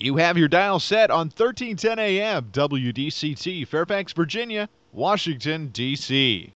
You 0.00 0.18
have 0.18 0.38
your 0.38 0.46
dial 0.46 0.78
set 0.78 1.10
on 1.10 1.26
1310 1.26 1.98
AM 1.98 2.52
WDCT, 2.52 3.66
Fairfax, 3.66 4.12
Virginia, 4.12 4.68
Washington, 4.92 5.70
D.C. 5.72 6.52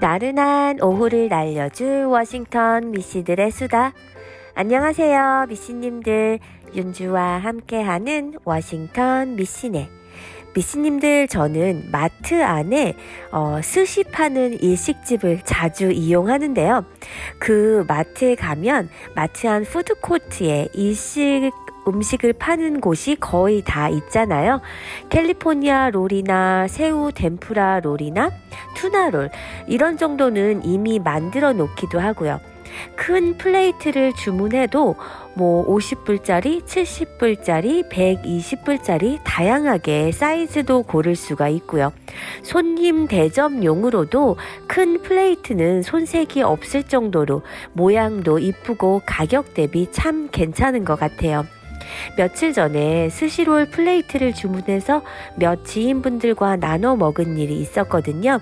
나른한 0.00 0.82
오후를 0.82 1.28
날려줄 1.30 2.04
워싱턴 2.04 2.90
미씨들의 2.90 3.50
수다. 3.50 3.94
안녕하세요, 4.60 5.46
미씨님들. 5.48 6.40
윤주와 6.74 7.38
함께하는 7.38 8.38
워싱턴 8.44 9.36
미씨네. 9.36 9.88
미씨님들, 10.52 11.28
저는 11.28 11.90
마트 11.92 12.42
안에 12.42 12.96
어, 13.30 13.60
스시 13.62 14.02
파는 14.02 14.60
일식집을 14.60 15.42
자주 15.44 15.92
이용하는데요. 15.92 16.84
그 17.38 17.84
마트에 17.86 18.34
가면 18.34 18.88
마트 19.14 19.46
안 19.46 19.62
푸드코트에 19.62 20.70
일식 20.74 21.52
음식을 21.86 22.32
파는 22.32 22.80
곳이 22.80 23.14
거의 23.14 23.62
다 23.64 23.88
있잖아요. 23.88 24.60
California 25.08 25.90
roll이나 25.90 26.66
새우 26.66 27.12
tempura 27.12 27.78
roll이나 27.78 28.32
tuna 28.74 29.10
roll 29.10 29.30
이런 29.68 29.96
정도는 29.96 30.64
이미 30.64 30.98
만들어 30.98 31.52
놓기도 31.52 32.00
하고요. 32.00 32.40
큰 32.96 33.36
plate를 33.38 34.12
주문해도 34.14 34.96
뭐 35.34 35.66
50불짜리, 35.66 36.64
70불짜리, 36.64 37.88
120불짜리 37.88 39.20
다양하게 39.24 40.12
사이즈도 40.12 40.82
고를 40.82 41.14
수가 41.14 41.48
있고요. 41.48 41.92
손님 42.42 43.06
대접용으로도 43.06 44.36
큰 44.66 45.00
plate는 45.02 45.82
손색이 45.82 46.42
없을 46.42 46.82
정도로 46.82 47.42
모양도 47.72 48.40
이쁘고 48.40 49.02
가격 49.06 49.54
대비 49.54 49.88
참 49.92 50.28
괜찮은 50.30 50.84
것 50.84 50.98
같아요. 50.98 51.46
며칠 52.16 52.52
전에 52.52 53.08
스시 53.08 53.40
roll 53.40 53.66
plate를 53.66 54.34
주문해서 54.34 55.02
몇 55.36 55.64
지인분들과 55.64 56.56
나눠 56.56 56.96
먹은 56.96 57.36
일이 57.38 57.58
있었거든요. 57.58 58.40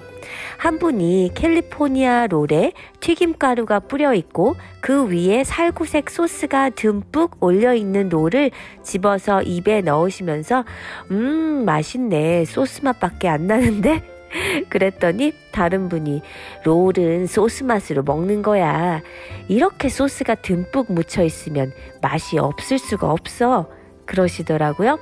한 0.59 0.79
분이 0.79 1.33
캘리포니아 1.35 2.27
롤에 2.27 2.73
튀김가루가 3.01 3.81
뿌려 3.81 4.15
있고 4.15 4.57
그 4.81 5.09
위에 5.09 5.45
살구색 5.45 6.11
소스가 6.11 6.71
듬뿍 6.71 7.37
올려 7.41 7.75
있는 7.75 8.09
롤을 8.09 8.51
집어서 8.83 9.43
입에 9.43 9.83
넣으시면서 9.83 10.65
음 11.11 11.65
맛있네 11.65 12.45
소스 12.45 12.85
맛밖에 12.85 13.29
안 13.29 13.47
나는데 13.47 14.16
그랬더니 14.69 15.33
다른 15.53 15.89
분이 15.89 16.23
롤은 16.65 17.27
소스 17.27 17.65
맛으로 17.65 18.03
먹는 18.03 18.43
거야. 18.43 19.03
이렇게 19.49 19.89
소스가 19.89 20.37
듬뿍 20.37 20.93
묻혀 20.93 21.23
있으면 21.23 21.73
맛이 22.03 22.39
없을 22.39 22.79
수가 22.79 23.11
없어. 23.11 23.69
그러시더라고요. 24.05 24.99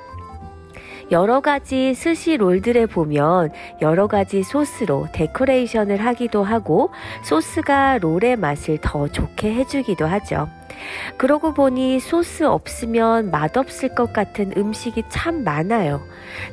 여러 1.11 1.41
가지 1.41 1.93
스시 1.95 2.37
롤들에 2.39 2.87
보면 2.87 3.51
여러 3.83 4.07
가지 4.07 4.43
소스로 4.43 5.07
데코레이션을 5.13 6.05
하기도 6.05 6.43
하고 6.43 6.91
소스가 7.23 7.99
롤의 7.99 8.37
맛을 8.37 8.79
더 8.81 9.07
좋게 9.09 9.53
해주기도 9.55 10.07
하죠. 10.07 10.49
그러고 11.17 11.55
보니 11.55 12.01
소스 12.01 12.45
없으면 12.45 13.31
맛없을 13.31 13.95
것 13.95 14.13
같은 14.13 14.53
음식이 14.57 15.05
참 15.09 15.45
많아요. 15.45 16.03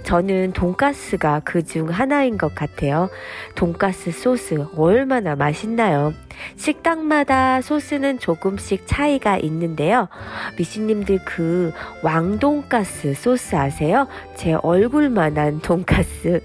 저는 0.03 0.53
돈가스가 0.53 1.41
그 1.43 1.61
중 1.63 1.89
하나인 1.89 2.37
것 2.37 2.53
같아요. 2.53 3.09
돈가스 3.55 4.11
소스 4.11 4.65
얼마나 4.75 5.35
맛있나요? 5.35 6.13
식당마다 6.57 7.61
소스는 7.61 8.19
조금씩 8.19 8.83
차이가 8.87 9.37
있는데요. 9.37 10.09
미씨님들 10.57 11.19
그 11.25 11.71
왕돈가스 12.03 13.13
소스 13.13 13.55
아세요? 13.55 14.07
제 14.35 14.53
얼굴만한 14.53 15.61
돈가스. 15.61 16.41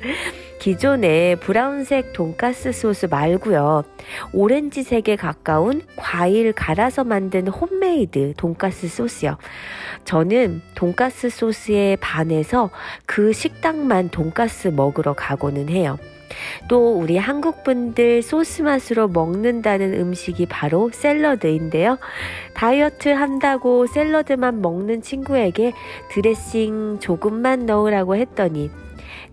기존의 0.66 1.36
브라운색 1.36 2.12
돈가스 2.12 2.72
소스 2.72 3.06
말고요. 3.06 3.84
오렌지색에 4.32 5.14
가까운 5.14 5.80
과일 5.94 6.52
갈아서 6.52 7.04
만든 7.04 7.46
홈메이드 7.46 8.34
돈가스 8.36 8.88
소스요. 8.88 9.36
저는 10.04 10.62
돈가스 10.74 11.30
소스에 11.30 11.94
반해서 12.00 12.70
그 13.06 13.32
식당만 13.32 14.08
돈가스 14.08 14.66
먹으러 14.66 15.12
가고는 15.12 15.68
해요. 15.68 15.98
또 16.66 16.98
우리 16.98 17.16
한국 17.16 17.62
분들 17.62 18.22
소스 18.22 18.62
맛으로 18.62 19.06
먹는다는 19.06 19.94
음식이 19.94 20.46
바로 20.46 20.90
샐러드인데요. 20.92 21.96
다이어트 22.54 23.10
한다고 23.10 23.86
샐러드만 23.86 24.62
먹는 24.62 25.00
친구에게 25.02 25.72
드레싱 26.10 26.98
조금만 26.98 27.66
넣으라고 27.66 28.16
했더니 28.16 28.68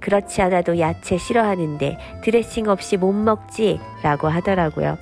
그렇지 0.03 0.41
않아도 0.41 0.79
야채 0.79 1.17
싫어하는데 1.17 1.97
드레싱 2.23 2.67
없이 2.67 2.97
못 2.97 3.13
먹지? 3.13 3.79
라고 4.03 4.27
하더라고요. 4.27 4.97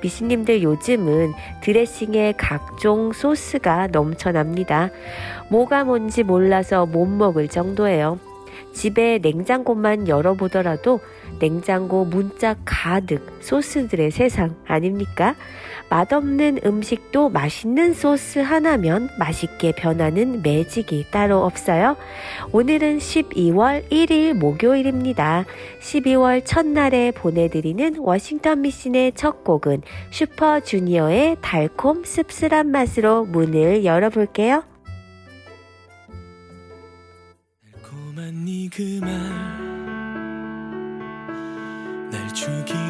미신님들 0.00 0.62
요즘은 0.62 1.32
드레싱에 1.62 2.34
각종 2.38 3.12
소스가 3.12 3.88
넘쳐납니다. 3.88 4.90
뭐가 5.50 5.84
뭔지 5.84 6.22
몰라서 6.22 6.86
못 6.86 7.06
먹을 7.06 7.48
정도예요. 7.48 8.20
집에 8.72 9.18
냉장고만 9.20 10.06
열어보더라도 10.06 11.00
냉장고 11.40 12.04
문짝 12.04 12.58
가득 12.64 13.38
소스들의 13.40 14.12
세상 14.12 14.54
아닙니까? 14.66 15.34
맛없는 15.88 16.60
음식도 16.64 17.28
맛있는 17.30 17.94
소스 17.94 18.38
하나면 18.38 19.08
맛있게 19.18 19.72
변하는 19.72 20.42
매직이 20.42 21.06
따로 21.10 21.44
없어요. 21.44 21.96
오늘은 22.52 22.98
12월 22.98 23.88
1일 23.90 24.34
목요일입니다. 24.34 25.44
12월 25.80 26.42
첫날에 26.44 27.12
보내드리는 27.12 27.98
워싱턴 27.98 28.62
미신의 28.62 29.12
첫 29.14 29.44
곡은 29.44 29.82
슈퍼주니어의 30.10 31.36
달콤 31.40 32.04
씁쓸한 32.04 32.70
맛으로 32.70 33.24
문을 33.24 33.84
열어볼게요. 33.84 34.64
달콤한 37.72 38.44
네그말 38.44 39.66
날 42.10 42.28
죽이 42.32 42.85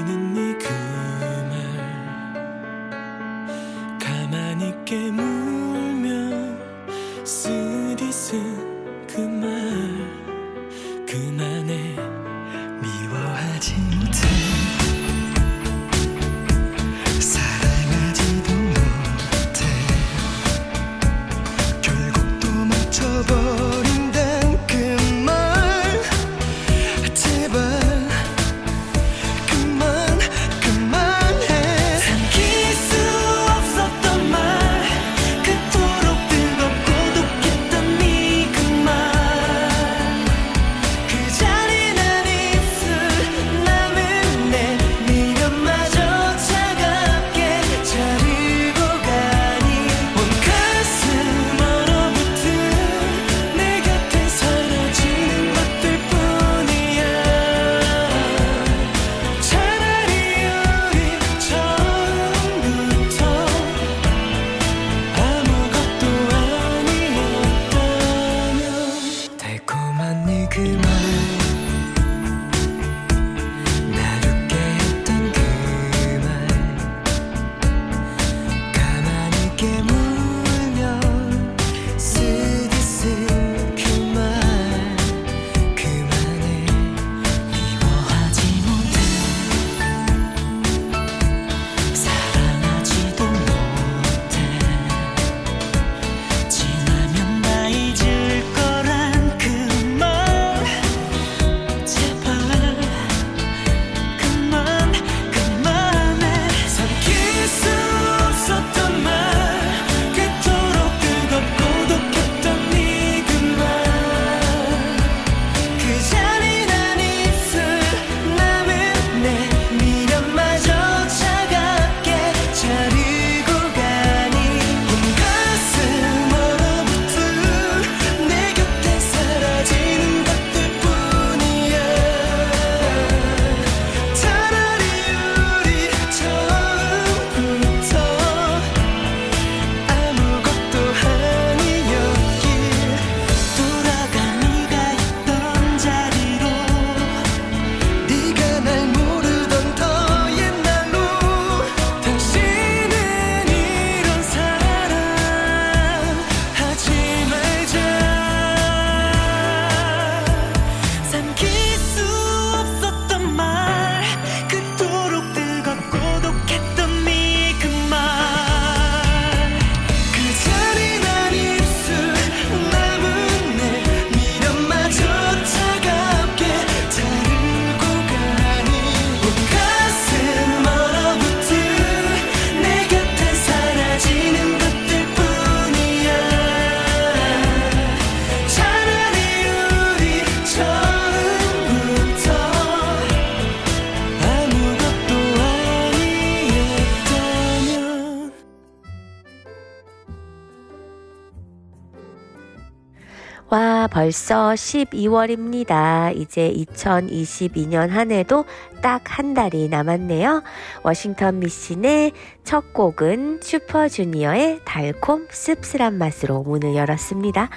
벌써 203.97 204.51
12월입니다. 204.51 206.15
이제 206.15 206.53
2022년 206.55 207.89
한 207.89 208.11
해도 208.11 208.45
딱 208.83 209.07
한 209.17 209.33
달이 209.33 209.71
남았네요. 209.71 210.43
워싱턴 210.83 211.39
미신의 211.39 212.13
첫 212.45 212.75
곡은 212.75 213.41
슈퍼주니어의 213.43 214.61
달콤 214.67 215.27
씁쓸한 215.31 215.97
맛으로 215.97 216.43
문을 216.43 216.75
열었습니다. 216.75 217.49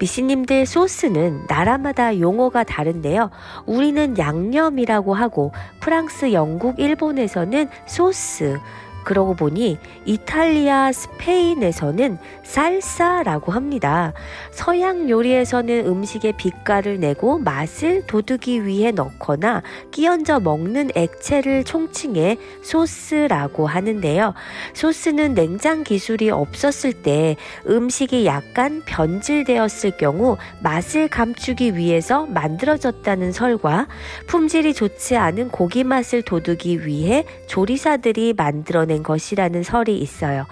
미신님들 0.00 0.66
소스는 0.66 1.44
나라마다 1.48 2.18
용어가 2.18 2.64
다른데요. 2.64 3.30
우리는 3.66 4.18
양념이라고 4.18 5.14
하고 5.14 5.52
프랑스, 5.78 6.32
영국, 6.32 6.80
일본에서는 6.80 7.68
소스, 7.86 8.58
그러고 9.04 9.34
보니 9.34 9.78
이탈리아, 10.04 10.92
스페인에서는 10.92 12.18
쌀사라고 12.42 13.52
합니다. 13.52 14.12
서양 14.50 15.08
요리에서는 15.10 15.86
음식에 15.86 16.32
빛깔을 16.36 17.00
내고 17.00 17.38
맛을 17.38 18.06
돋우기 18.06 18.64
위해 18.64 18.90
넣거나 18.90 19.62
끼얹어 19.90 20.40
먹는 20.40 20.90
액체를 20.94 21.64
총칭해 21.64 22.38
소스라고 22.62 23.66
하는데요. 23.66 24.34
소스는 24.74 25.34
냉장 25.34 25.84
기술이 25.84 26.30
없었을 26.30 26.92
때 26.92 27.36
음식이 27.68 28.26
약간 28.26 28.82
변질되었을 28.86 29.96
경우 29.98 30.36
맛을 30.62 31.08
감추기 31.08 31.76
위해서 31.76 32.26
만들어졌다는 32.26 33.32
설과 33.32 33.88
품질이 34.26 34.74
좋지 34.74 35.16
않은 35.16 35.48
고기 35.48 35.84
맛을 35.84 36.22
돋우기 36.22 36.86
위해 36.86 37.24
조리사들이 37.46 38.34
만들어낸 38.34 38.93
만들어낸 38.94 39.02
것이라는 39.02 39.62
설이 39.62 39.98
있어요. 39.98 40.46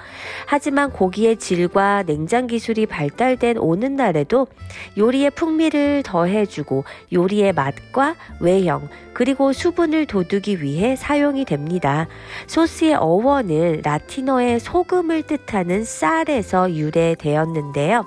하지만 0.47 0.91
고기의 0.91 1.37
질과 1.37 2.03
냉장 2.03 2.47
기술이 2.47 2.87
발달된 2.87 3.59
오늘날에도 3.59 4.49
요리의 4.99 5.31
풍미를 5.31 6.03
더해주고 6.05 6.85
요리의 7.12 7.53
맛과 7.53 8.17
외형 8.41 8.89
그리고 9.12 9.53
수분을 9.53 10.06
돋우기 10.06 10.62
위해 10.62 10.97
사용이 10.97 11.44
됩니다. 11.44 12.09
소스의 12.47 12.94
어원은 12.94 13.83
라틴어의 13.85 14.61
소금을 14.61 15.23
뜻하는 15.23 15.85
쌀에서 15.85 16.73
유래되었는데요. 16.73 18.06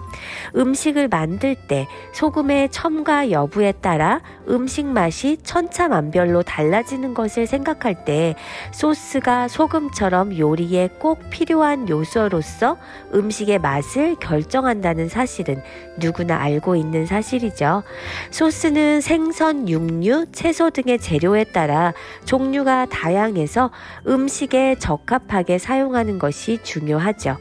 음식을 0.56 1.08
만들 1.08 1.56
때 1.56 1.88
소금의 2.14 2.70
첨가 2.70 3.32
여부에 3.32 3.74
따라 3.74 4.22
음식 4.50 4.86
맛이 4.86 5.38
천차만별로 5.44 6.44
달라지는 6.44 7.14
것을 7.14 7.48
생각할 7.48 8.06
때 8.06 8.36
소스가 8.72 9.48
소금처럼 9.48 10.25
것처럼 10.26 10.38
요리에 10.38 10.90
꼭 11.00 11.30
필요한 11.30 11.88
요소로서 11.88 12.78
음식의 13.14 13.60
맛을 13.60 14.16
결정한다는 14.16 15.08
사실은 15.10 15.62
누구나 15.98 16.40
알고 16.42 16.76
있는 16.76 17.06
사실이죠. 17.06 17.84
소스는 18.32 19.02
생선, 19.02 19.70
육류, 19.70 20.28
채소 20.32 20.70
등의 20.72 21.00
재료에 21.00 21.44
따라 21.46 21.94
종류가 22.26 22.88
다양해서 22.88 23.72
음식에 24.08 24.76
적합하게 24.80 25.60
사용하는 25.60 26.18
것이 26.20 26.60
중요하죠. 26.64 27.38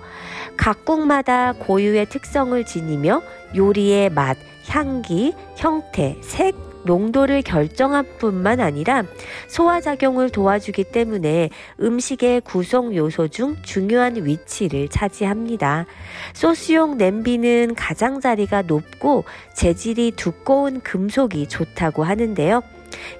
각국마다 0.57 1.53
고유의 1.53 2.07
특성을 2.07 2.65
지니며 2.65 3.23
요리의 3.57 4.11
맛, 4.11 4.37
향기, 4.69 5.35
형태, 5.57 6.17
색, 6.23 6.74
농도를 6.85 7.43
결정한 7.43 8.07
뿐만 8.19 8.61
아니라 8.61 9.05
소화작용을 9.49 10.31
도와주기 10.31 10.85
때문에 10.85 11.51
음식의 11.81 12.43
구성 12.43 12.95
요소 12.95 13.29
중 13.29 13.57
중요한 13.63 14.25
위치를 14.25 14.89
차지합니다. 14.89 15.87
소스용 16.33 16.99
냄비는 16.99 17.75
가장자리가 17.75 18.63
높고 18.63 19.25
재질이 19.55 20.13
두꺼운 20.17 20.81
금속이 20.81 21.49
좋다고 21.49 22.05
하는데요. 22.05 22.63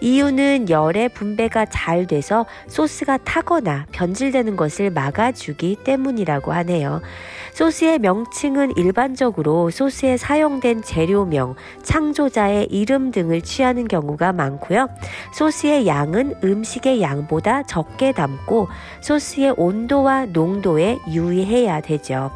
이유는 0.01 0.69
열의 0.69 1.11
분배가 1.11 1.67
잘 1.67 2.07
돼서 2.07 2.47
소스가 2.67 3.19
타거나 3.19 3.87
변질되는 3.93 4.57
것을 4.57 4.91
막아주기 4.91 5.77
때문이라고 5.85 6.53
하네요. 6.53 7.01
소스의 7.53 8.01
명칭은 8.01 8.77
일반적으로 8.77 9.71
소스에 9.71 10.17
사용된 10.17 10.83
재료명, 10.83 11.55
창조자의 11.83 12.67
이름 12.71 13.11
등을 13.11 13.43
취하는 13.43 13.87
경우가 13.87 14.33
많고요. 14.33 14.89
소스의 15.35 15.87
양은 15.87 16.35
음식의 16.43 17.01
양보다 17.01 17.63
적게 17.63 18.13
담고 18.13 18.69
소스의 19.01 19.55
온도와 19.57 20.27
농도에 20.27 20.99
유의해야 21.09 21.81
되죠. 21.81 22.31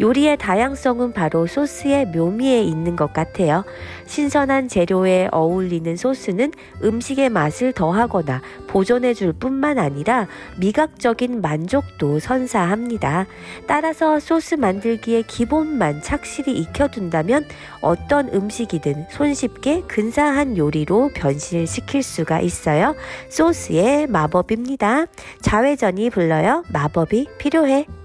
요리의 0.00 0.36
다양성은 0.38 1.12
바로 1.12 1.46
소스의 1.46 2.06
묘미에 2.06 2.62
있는 2.62 2.96
것 2.96 3.12
같아요. 3.12 3.64
신선한 4.06 4.68
재료에 4.68 5.28
어울리는 5.32 5.96
소스는 5.96 6.52
음식의 6.82 7.28
맛을 7.30 7.72
더하거나 7.72 8.42
보존해 8.68 9.14
줄 9.14 9.32
뿐만 9.32 9.78
아니라 9.78 10.26
미각적인 10.58 11.40
만족도 11.40 12.18
선사합니다. 12.18 13.26
따라서 13.66 14.20
소스 14.20 14.54
만들기에 14.54 15.22
기본만 15.22 16.02
착실히 16.02 16.56
익혀둔다면 16.58 17.44
어떤 17.80 18.28
음식이든 18.32 19.06
손쉽게 19.10 19.82
근사한 19.88 20.56
요리로 20.56 21.10
변신시킬 21.14 22.02
수가 22.02 22.40
있어요. 22.40 22.94
소스의 23.28 24.06
마법입니다. 24.06 25.06
자회전이 25.42 26.10
불러요. 26.10 26.64
마법이 26.72 27.26
필요해. 27.38 27.97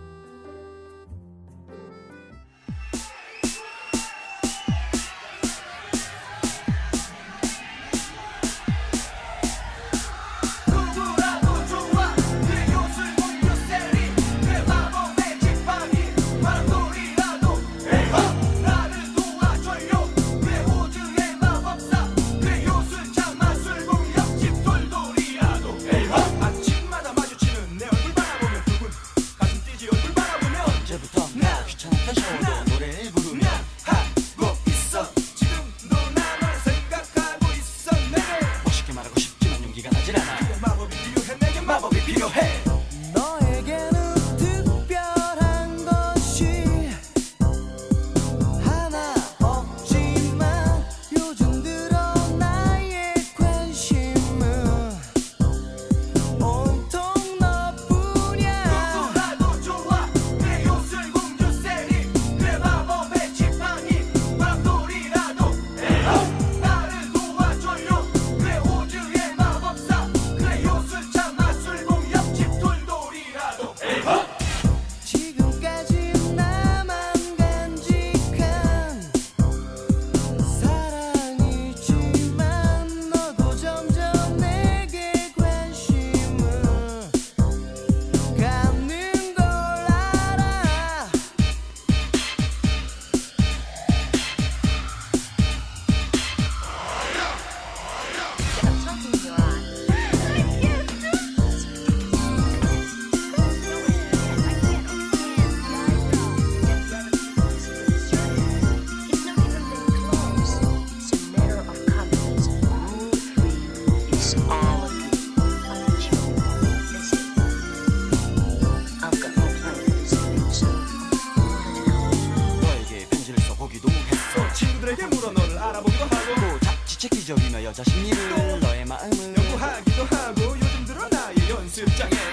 여자 127.73 127.83
심리를 127.85 128.59
너의 128.59 128.85
마음을 128.85 129.35
연구하기도 129.35 130.03
하고 130.03 130.41
요즘 130.59 130.85
들어 130.85 131.09
나의 131.09 131.49
연습장에 131.49 132.32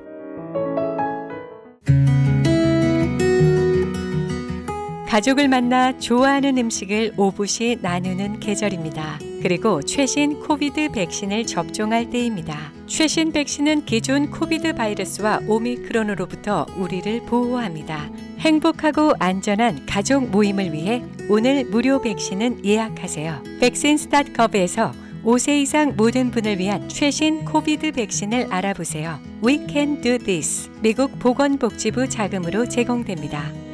가족을 5.09 5.49
만나 5.49 5.97
좋아하는 5.97 6.57
음식을 6.57 7.15
오붓이 7.17 7.79
나누는 7.81 8.39
계절입니다. 8.39 9.19
그리고 9.45 9.79
최신 9.83 10.39
COVID 10.39 10.89
백신을 10.89 11.45
접종할 11.45 12.09
때입니다. 12.09 12.73
최신 12.87 13.31
백신은 13.31 13.85
기존 13.85 14.31
COVID 14.31 14.73
바이러스와 14.73 15.41
오미크론으로부터 15.47 16.65
우리를 16.75 17.27
보호합니다. 17.27 18.09
행복하고 18.39 19.13
안전한 19.19 19.85
가족 19.85 20.31
모임을 20.31 20.73
위해 20.73 21.03
오늘 21.29 21.63
무료 21.65 22.01
백신을 22.01 22.65
예약하세요. 22.65 23.43
백신스닷컵에서 23.61 24.93
5세 25.23 25.61
이상 25.61 25.93
모든 25.95 26.31
분을 26.31 26.57
위한 26.57 26.89
최신 26.89 27.45
COVID 27.45 27.91
백신을 27.91 28.47
알아보세요. 28.49 29.19
We 29.45 29.67
can 29.69 30.01
do 30.01 30.17
this. 30.17 30.71
미국 30.81 31.19
보건복지부 31.19 32.09
자금으로 32.09 32.67
제공됩니다. 32.67 33.64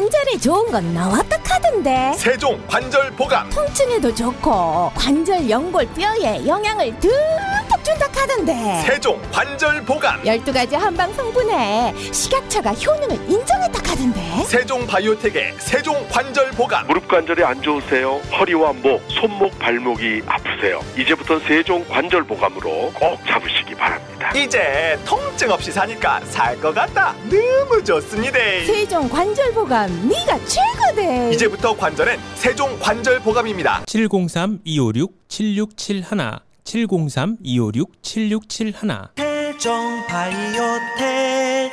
관절에 0.00 0.36
좋은 0.42 0.70
건 0.70 0.92
나왔다 0.92 1.38
카던데. 1.42 2.12
세종 2.18 2.60
관절 2.66 3.12
보감 3.12 3.48
통증에도 3.48 4.14
좋고 4.14 4.92
관절 4.94 5.48
연골 5.48 5.86
뼈에 5.94 6.46
영양을 6.46 6.94
듬뿍 7.00 7.82
준다 7.82 8.06
카던데. 8.08 8.82
세종 8.86 9.18
관절 9.32 9.80
보감 9.86 10.22
12가지 10.24 10.74
한방 10.74 11.10
성분에 11.14 11.94
식약처가 12.12 12.72
효능을 12.74 13.14
인정했다 13.30 13.82
카던데. 13.82 14.44
세종 14.44 14.86
바이오텍의 14.86 15.54
세종 15.60 16.06
관절 16.10 16.50
보감 16.50 16.86
무릎 16.88 17.08
관절이 17.08 17.42
안 17.42 17.62
좋으세요? 17.62 18.16
허리와 18.38 18.74
목, 18.74 19.00
손목, 19.08 19.58
발목이 19.58 20.24
아프세요? 20.26 20.82
이제부터 20.98 21.40
세종 21.40 21.82
관절 21.88 22.24
보감으로 22.24 22.92
꼭 22.92 23.18
잡으시기 23.26 23.74
바랍니다. 23.74 24.30
이제 24.34 24.98
통증 25.06 25.50
없이 25.50 25.72
사니까 25.72 26.20
살 26.26 26.60
것 26.60 26.74
같다. 26.74 27.14
너무 27.30 27.82
좋습니다. 27.82 28.38
세종 28.66 29.08
관절 29.08 29.52
보감 29.54 29.85
네가 29.86 30.38
최고다 30.46 31.30
이제부터 31.34 31.76
관절은 31.76 32.18
세종 32.34 32.78
관절 32.78 33.20
보감입니다. 33.20 33.84
703-256-7671 33.86 36.40
703-256-7671 36.64 39.08
태종 39.14 40.04
바이오텍. 40.08 41.72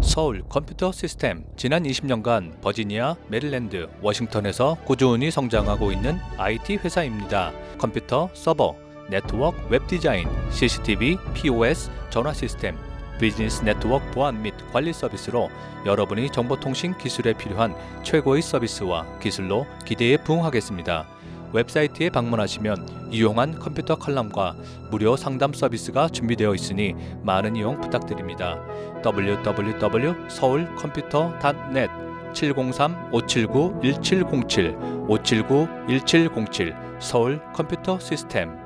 서울 0.00 0.42
컴퓨터 0.48 0.92
시스템 0.92 1.44
지난 1.56 1.82
20년간 1.82 2.62
버지니아, 2.62 3.16
메릴랜드, 3.28 3.88
워싱턴에서 4.00 4.78
꾸준히 4.86 5.30
성장하고 5.30 5.92
있는 5.92 6.18
IT 6.38 6.76
회사입니다. 6.76 7.52
컴퓨터, 7.76 8.30
서버, 8.32 8.74
네트워크, 9.10 9.60
웹 9.68 9.86
디자인, 9.86 10.26
CCTV, 10.50 11.18
POS, 11.34 11.90
전화 12.08 12.32
시스템, 12.32 12.78
비즈니스 13.18 13.62
네트워크 13.62 14.10
보안 14.10 14.42
및 14.42 14.54
관리 14.72 14.92
서비스로 14.92 15.48
여러분이 15.84 16.30
정보통신 16.30 16.96
기술에 16.98 17.32
필요한 17.32 17.74
최고의 18.02 18.42
서비스와 18.42 19.06
기술로 19.20 19.66
기대에 19.84 20.16
부응하겠습니다. 20.18 21.06
웹사이트에 21.52 22.10
방문하시면 22.10 23.12
유용한 23.12 23.58
컴퓨터 23.58 23.96
칼럼과 23.96 24.54
무료 24.90 25.16
상담 25.16 25.52
서비스가 25.52 26.08
준비되어 26.08 26.54
있으니 26.54 26.94
많은 27.22 27.56
이용 27.56 27.80
부탁드립니다. 27.80 28.62
www.seoulcomputer.net 29.04 31.90
703-579-1707 32.32 35.08
579-1707 35.08 36.74
서울 36.98 37.40
컴퓨터 37.52 37.98
시스템 37.98 38.65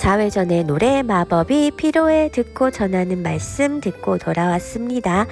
자회전의 0.00 0.64
노래 0.64 1.02
마법이 1.02 1.72
필요해 1.76 2.30
듣고 2.32 2.70
전하는 2.70 3.22
말씀 3.22 3.82
듣고 3.82 4.16
돌아왔습니다. 4.16 5.26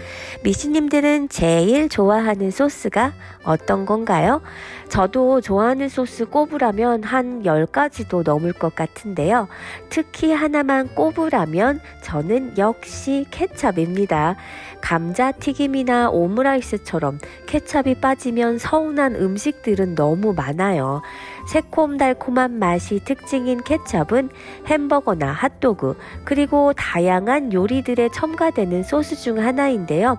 미씨님들은 0.44 1.30
제일 1.30 1.88
좋아하는 1.88 2.50
소스가 2.50 3.14
어떤 3.44 3.86
건가요? 3.86 4.42
저도 4.88 5.40
좋아하는 5.40 5.88
소스 5.88 6.24
꼽으라면 6.24 7.04
한 7.04 7.42
10가지도 7.42 8.24
넘을 8.24 8.52
것 8.52 8.74
같은데요. 8.74 9.48
특히 9.90 10.32
하나만 10.32 10.94
꼽으라면 10.94 11.80
저는 12.02 12.56
역시 12.56 13.26
케찹입니다. 13.30 14.36
감자튀김이나 14.80 16.08
오므라이스처럼 16.10 17.18
케찹이 17.46 17.96
빠지면 17.96 18.58
서운한 18.58 19.16
음식들은 19.16 19.94
너무 19.94 20.32
많아요. 20.32 21.02
새콤달콤한 21.48 22.58
맛이 22.58 23.00
특징인 23.04 23.62
케첩은 23.62 24.30
햄버거나 24.66 25.32
핫도그 25.32 25.98
그리고 26.24 26.72
다양한 26.74 27.52
요리들에 27.52 28.10
첨가되는 28.12 28.82
소스 28.84 29.16
중 29.16 29.40
하나인데요. 29.40 30.18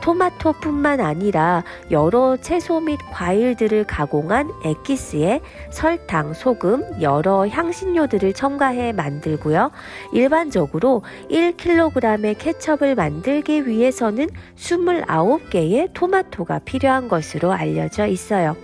토마토뿐만 0.00 1.00
아니라 1.00 1.62
여러 1.90 2.36
채소 2.36 2.80
및 2.80 2.98
과일들을 3.12 3.84
가공 3.84 4.09
한 4.30 4.50
에키스에 4.64 5.40
설탕, 5.70 6.34
소금, 6.34 7.00
여러 7.00 7.46
향신료들을 7.46 8.32
첨가해 8.32 8.92
만들고요. 8.92 9.70
일반적으로 10.12 11.02
1kg의 11.30 12.36
케첩을 12.38 12.94
만들기 12.94 13.66
위해서는 13.66 14.28
29개의 14.56 15.90
토마토가 15.94 16.60
필요한 16.60 17.08
것으로 17.08 17.52
알려져 17.52 18.06
있어요. 18.06 18.56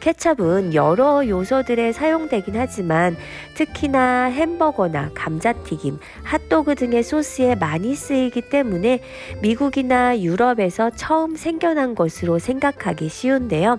케첩은 0.00 0.74
여러 0.74 1.26
요소들에 1.26 1.92
사용되긴 1.92 2.56
하지만 2.56 3.16
특히나 3.54 4.24
햄버거나 4.24 5.10
감자튀김, 5.14 5.98
핫도그 6.24 6.74
등의 6.74 7.02
소스에 7.02 7.54
많이 7.54 7.94
쓰이기 7.94 8.42
때문에 8.42 9.00
미국이나 9.40 10.18
유럽에서 10.20 10.90
처음 10.90 11.36
생겨난 11.36 11.94
것으로 11.94 12.38
생각하기 12.38 13.08
쉬운데요. 13.08 13.78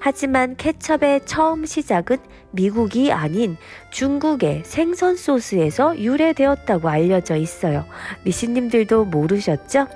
하지만 0.00 0.56
케첩의 0.56 1.26
처음 1.26 1.66
시작은 1.66 2.18
미국이 2.50 3.12
아닌 3.12 3.56
중국의 3.90 4.62
생선 4.64 5.16
소스에서 5.16 5.98
유래되었다고 5.98 6.88
알려져 6.88 7.36
있어요. 7.36 7.84
미신님들도 8.24 9.04
모르셨죠? 9.04 9.86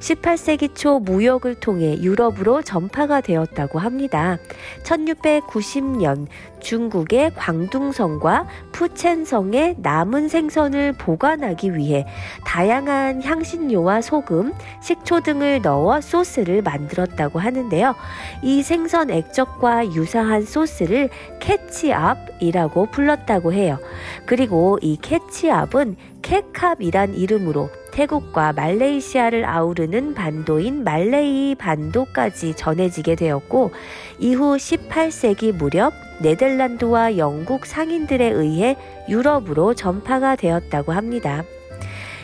18세기 0.00 0.74
초 0.74 0.98
무역을 0.98 1.56
통해 1.56 1.96
유럽으로 2.00 2.62
전파가 2.62 3.20
되었다고 3.20 3.78
합니다. 3.78 4.38
1690년 4.82 6.26
중국의 6.60 7.32
광둥성과 7.34 8.46
푸첸성의 8.72 9.76
남은 9.78 10.28
생선을 10.28 10.92
보관하기 10.94 11.76
위해 11.76 12.06
다양한 12.44 13.22
향신료와 13.22 14.00
소금, 14.00 14.52
식초 14.80 15.20
등을 15.20 15.60
넣어 15.62 16.00
소스를 16.00 16.62
만들었다고 16.62 17.38
하는데요. 17.38 17.94
이 18.42 18.62
생선 18.62 19.10
액젓과 19.10 19.94
유사한 19.94 20.44
소스를 20.44 21.10
캐치압이라고 21.40 22.86
불렀다고 22.86 23.52
해요. 23.52 23.78
그리고 24.26 24.78
이 24.82 24.96
캐치압은 24.96 25.96
케캅이란 26.22 27.14
이름으로 27.14 27.70
태국과 27.92 28.52
말레이시아를 28.52 29.44
아우르는 29.44 30.14
반도인 30.14 30.84
말레이 30.84 31.54
반도까지 31.54 32.54
전해지게 32.54 33.16
되었고 33.16 33.72
이후 34.18 34.56
18세기 34.56 35.52
무렵 35.52 35.92
네덜란드와 36.20 37.16
영국 37.16 37.66
상인들에 37.66 38.26
의해 38.26 38.76
유럽으로 39.08 39.74
전파가 39.74 40.36
되었다고 40.36 40.92
합니다. 40.92 41.42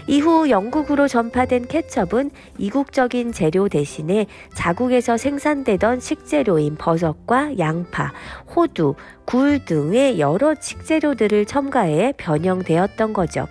이후 0.09 0.49
영국으로 0.49 1.09
전파된 1.09 1.67
케첩은 1.67 2.31
이국적인 2.59 3.33
재료 3.33 3.69
대신에 3.69 4.27
자국에서 4.55 5.17
생산되던 5.17 5.99
식재료인 5.99 6.77
버섯과 6.77 7.59
양파, 7.59 8.13
호두, 8.55 8.95
굴 9.25 9.65
등의 9.65 10.21
여러 10.21 10.55
식재료들을 10.55 11.47
첨가해 11.47 12.15
변형되었던 12.17 13.13
거죠. 13.13 13.49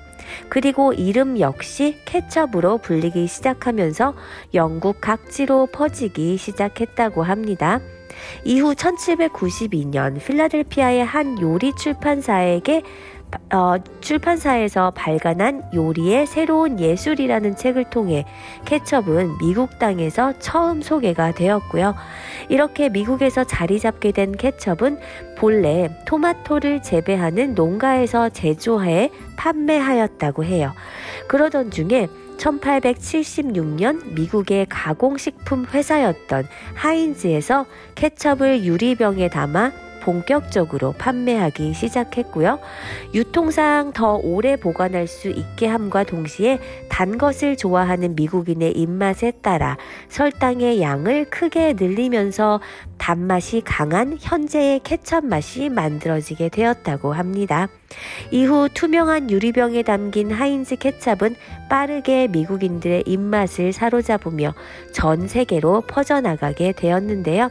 그리고 0.49 0.93
이름 0.93 1.39
역시 1.39 1.97
케첩으로 2.05 2.79
불리기 2.79 3.27
시작하면서 3.27 4.13
영국 4.53 5.01
각지로 5.01 5.67
퍼지기 5.67 6.38
시작했다고 6.38 7.23
합니다. 7.23 7.79
이후 8.43 8.73
1792년 8.73 10.23
필라델피아의 10.23 11.03
한 11.05 11.39
요리 11.41 11.73
출판사에게 11.75 12.83
어, 13.53 13.75
출판사에서 14.01 14.91
발간한 14.91 15.69
요리의 15.73 16.27
새로운 16.27 16.79
예술이라는 16.79 17.55
책을 17.55 17.85
통해 17.89 18.25
케첩은 18.65 19.37
미국 19.39 19.79
땅에서 19.79 20.33
처음 20.39 20.81
소개가 20.81 21.31
되었고요. 21.31 21.95
이렇게 22.49 22.89
미국에서 22.89 23.43
자리 23.43 23.79
잡게 23.79 24.11
된 24.11 24.31
케첩은 24.31 24.99
본래 25.37 25.89
토마토를 26.05 26.81
재배하는 26.81 27.55
농가에서 27.55 28.29
제조해 28.29 29.11
판매하였다고 29.35 30.43
해요. 30.43 30.73
그러던 31.27 31.71
중에 31.71 32.07
1876년 32.37 34.13
미국의 34.13 34.67
가공식품 34.69 35.65
회사였던 35.65 36.47
하인즈에서 36.75 37.65
케첩을 37.95 38.65
유리병에 38.65 39.29
담아 39.29 39.84
본격적으로 40.05 40.93
판매하기 40.93 41.73
시작했고요. 41.73 42.59
유통상 43.15 43.91
더 43.91 44.15
오래 44.15 44.55
보관할 44.55 45.07
수 45.07 45.29
있게 45.29 45.65
함과 45.65 46.03
동시에 46.03 46.59
단 46.89 47.17
것을 47.17 47.57
좋아하는 47.57 48.15
미국인의 48.15 48.73
입맛에 48.73 49.31
따라 49.41 49.77
설탕의 50.09 50.79
양을 50.79 51.25
크게 51.31 51.73
늘리면서 51.73 52.61
단맛이 52.99 53.61
강한 53.65 54.17
현재의 54.21 54.81
케첩 54.83 55.25
맛이 55.25 55.69
만들어지게 55.69 56.49
되었다고 56.49 57.13
합니다. 57.13 57.67
이후 58.31 58.69
투명한 58.73 59.31
유리병에 59.31 59.84
담긴 59.84 60.31
하인즈 60.31 60.77
케찹은 60.77 61.36
빠르게 61.69 62.27
미국인들의 62.27 63.03
입맛을 63.05 63.73
사로잡으며 63.73 64.53
전 64.91 65.27
세계로 65.27 65.81
퍼져나가게 65.81 66.73
되었는데요. 66.73 67.49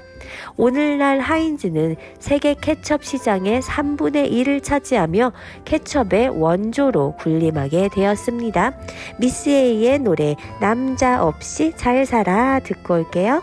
오늘날 0.56 1.20
하인즈는 1.20 1.96
세계 2.18 2.54
케첩 2.54 3.04
시장의 3.04 3.60
3분의 3.62 4.30
1을 4.30 4.62
차지하며 4.62 5.32
케첩의 5.64 6.28
원조로 6.40 7.16
군림하게 7.18 7.90
되었습니다. 7.92 8.72
미스 9.18 9.48
A의 9.50 9.98
노래 9.98 10.36
남자 10.60 11.22
없이 11.24 11.72
잘 11.76 12.06
살아 12.06 12.60
듣고 12.60 12.94
올게요. 12.94 13.42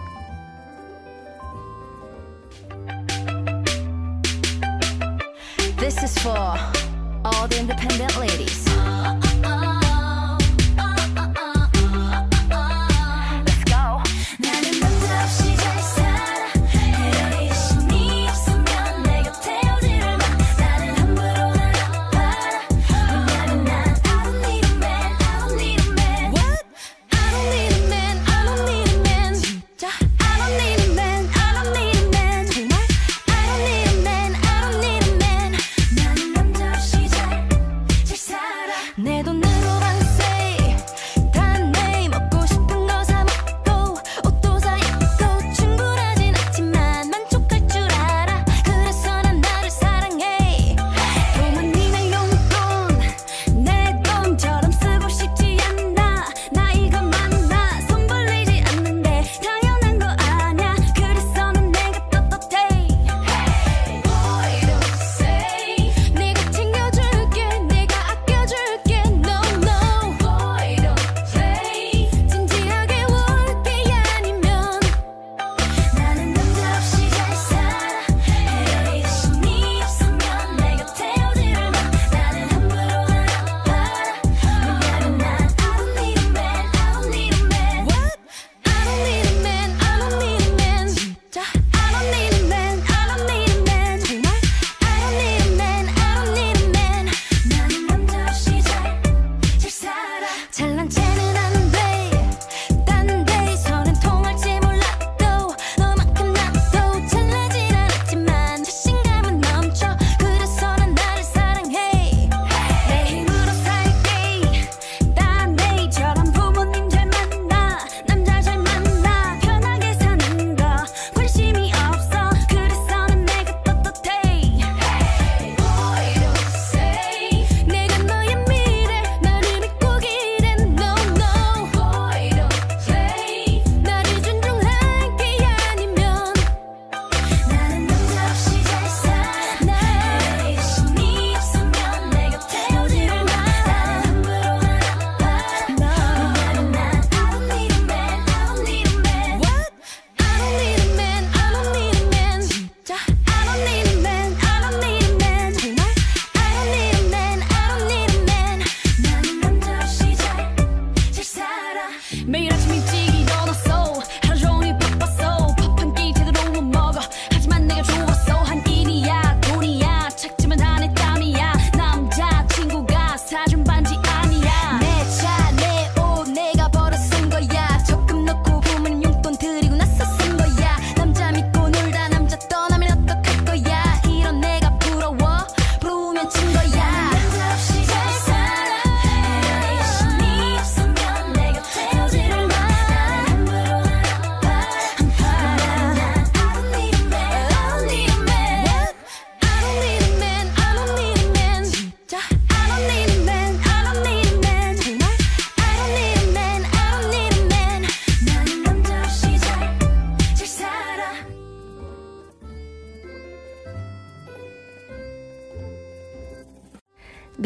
This 5.78 6.04
is 6.04 6.20
for 6.20 6.81
all 7.24 7.48
the 7.48 7.60
independent 7.60 8.18
ladies. 8.18 9.31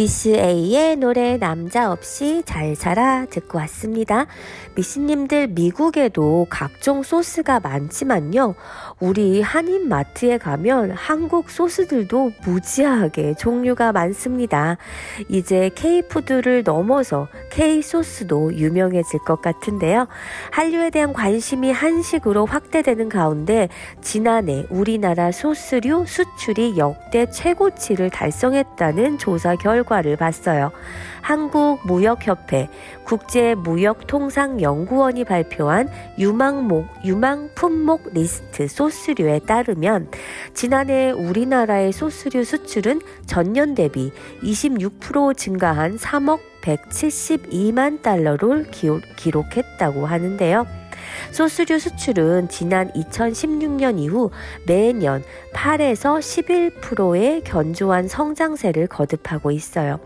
미스 0.05 0.27
A의 0.27 0.97
노래 0.97 1.39
남자 1.39 1.91
없이 1.91 2.43
잘 2.45 2.75
살아 2.75 3.25
듣고 3.25 3.57
왔습니다. 3.57 4.27
미스님들 4.75 5.47
미국에도 5.47 6.45
각종 6.47 7.01
소스가 7.01 7.59
많지만요. 7.59 8.53
우리 8.99 9.41
한인 9.41 9.89
마트에 9.89 10.37
가면 10.37 10.91
한국 10.91 11.49
소스들도 11.49 12.33
무지하게 12.45 13.33
종류가 13.33 13.93
많습니다. 13.93 14.77
이제 15.27 15.71
K푸드를 15.73 16.61
넘어서 16.63 17.27
K소스도 17.49 18.53
유명해질 18.53 19.21
것 19.21 19.41
같은데요. 19.41 20.07
한류에 20.51 20.91
대한 20.91 21.13
관심이 21.13 21.71
한식으로 21.71 22.45
확대되는 22.45 23.09
가운데 23.09 23.69
지난해 24.01 24.67
우리나라 24.69 25.31
소스류 25.31 26.05
수출이 26.05 26.77
역대 26.77 27.27
최고치를 27.31 28.11
달성했다는 28.11 29.17
조사 29.17 29.55
결과 29.55 29.94
를 30.01 30.17
봤어요. 30.17 30.71
한국무역협회 31.21 32.67
국제무역통상연구원이 33.05 35.23
발표한 35.23 35.89
유망목, 36.17 36.87
유망품목 37.05 38.13
리스트 38.13 38.67
소스류에 38.67 39.39
따르면 39.39 40.09
지난해 40.53 41.11
우리나라의 41.11 41.91
소스류 41.91 42.43
수출은 42.43 43.01
전년 43.25 43.75
대비 43.75 44.11
26% 44.43 45.37
증가한 45.37 45.97
3억 45.97 46.39
172만 46.61 48.01
달러를 48.01 48.69
기- 48.71 48.89
기록했다고 49.15 50.05
하는데요. 50.05 50.65
소스류 51.31 51.79
수출은 51.79 52.49
지난 52.49 52.91
2016년 52.93 53.99
이후 53.99 54.31
매년 54.65 55.23
8에서 55.55 56.19
11%의 56.19 57.41
견조한 57.43 58.09
성장세를 58.09 58.87
거듭하고 58.87 59.51
있어요. 59.51 59.99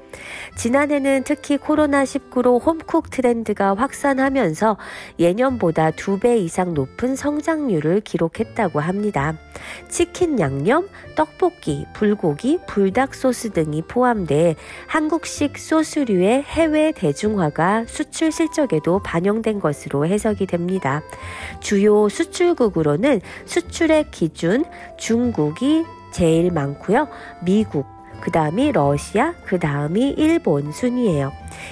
지난해는 0.55 1.23
특히 1.25 1.57
코로나19로 1.57 2.63
홈쿡 2.63 3.09
트렌드가 3.09 3.73
확산하면서 3.73 4.77
예년보다 5.17 5.91
2배 5.91 6.37
이상 6.39 6.73
높은 6.73 7.15
성장률을 7.15 8.01
기록했다고 8.01 8.79
합니다. 8.79 9.37
치킨 9.89 10.39
양념, 10.39 10.87
떡볶이, 11.15 11.85
불고기, 11.93 12.59
불닭 12.67 13.15
소스 13.15 13.51
등이 13.51 13.83
포함돼 13.83 14.55
한국식 14.87 15.57
소스류의 15.57 16.43
해외 16.43 16.91
대중화가 16.91 17.85
수출 17.87 18.31
실적에도 18.31 18.99
반영된 18.99 19.59
것으로 19.59 20.05
해석이 20.05 20.45
됩니다. 20.45 21.01
주요 21.59 22.07
수출국으로는 22.07 23.21
수출의 23.45 24.11
기준 24.11 24.63
중국 24.97 25.38
이 25.61 25.85
제일 26.11 26.51
많고요. 26.51 27.07
미국, 27.41 27.85
그 28.21 28.31
다음이 28.31 28.71
러시아, 28.73 29.33
그 29.45 29.59
다음이 29.59 30.15
일본 30.17 30.71
순이에요. 30.71 31.31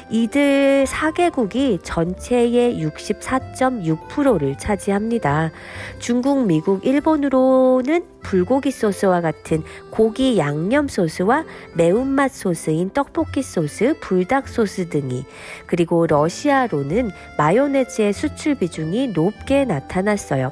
이들 0.10 0.86
4개국이 0.86 1.80
전체의 1.84 2.82
64.6%를 2.84 4.58
차지합니다. 4.58 5.52
중국, 6.00 6.46
미국, 6.46 6.86
일본으로는 6.86 8.17
불고기 8.28 8.72
소스와 8.72 9.22
같은 9.22 9.64
고기 9.90 10.38
양념 10.38 10.90
소스와 10.90 11.46
매운맛 11.76 12.30
소스인 12.34 12.90
떡볶이 12.90 13.42
소스, 13.42 13.96
불닭 14.02 14.50
소스 14.50 14.90
등이 14.90 15.24
그리고 15.66 16.06
러시아로는 16.06 17.12
마요네즈의 17.38 18.12
수출 18.12 18.56
비중이 18.56 19.14
높게 19.16 19.64
나타났어요. 19.64 20.52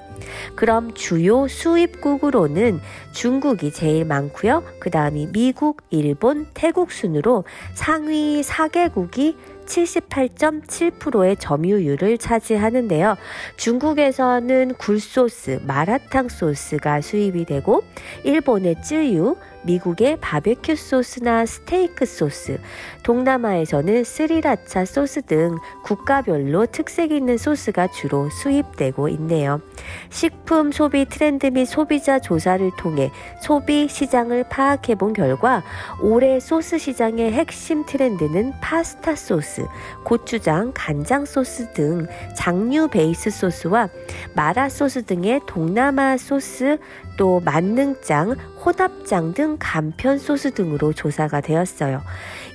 그럼 0.56 0.94
주요 0.94 1.50
수입국으로는 1.50 2.80
중국이 3.12 3.74
제일 3.74 4.06
많고요. 4.06 4.64
그 4.80 4.90
다음이 4.90 5.32
미국, 5.34 5.82
일본, 5.90 6.48
태국 6.54 6.94
순으로 6.94 7.44
상위 7.74 8.40
4개국이 8.42 9.36
78.7%의 9.66 11.38
점유율을 11.38 12.18
차지하는데요. 12.18 13.18
중국에서는 13.58 14.76
굴소스, 14.76 15.62
마라탕 15.64 16.30
소스가 16.30 17.02
수입이 17.02 17.46
되고 17.46 17.84
일본의 18.24 18.82
쯔유, 18.84 19.36
미국의 19.66 20.18
바베큐 20.22 20.76
소스나 20.76 21.46
스테이크 21.46 22.06
소스, 22.06 22.60
동남아에서는 23.04 24.04
스리라차 24.04 24.86
소스 24.86 25.22
등 25.22 25.58
국가별로 25.84 26.66
특색 26.68 27.12
있는 27.12 27.38
소스가 27.38 27.88
주로 27.88 28.30
수입되고 28.30 29.10
있네요. 29.10 29.62
식품 30.10 30.72
소비 30.72 31.06
트렌드 31.06 31.48
및 31.48 31.66
소비자 31.66 32.20
조사를 32.20 32.72
통해 32.78 33.12
소비 33.42 33.88
시장을 33.88 34.46
파악해 34.50 34.96
본 34.96 35.14
결과 35.14 35.64
올해 36.02 36.40
소스 36.40 36.78
시장의 36.78 37.32
핵심 37.34 37.86
트렌드는 37.86 38.54
파스타 38.62 39.16
소스, 39.16 39.66
고추장, 40.04 40.72
간장 40.74 41.26
소스 41.26 41.74
등 41.74 42.08
장류 42.36 42.90
베이스 42.90 43.30
소스와 43.30 43.90
마라 44.36 44.70
소스 44.70 45.04
등의 45.04 45.42
동남아 45.48 46.18
소스 46.18 46.78
또 47.18 47.40
만능장, 47.40 48.36
혼합장 48.64 49.34
등 49.34 49.58
간편 49.60 50.18
소스 50.18 50.52
등으로 50.52 50.94
조사가 50.94 51.42
되었어요. 51.42 52.02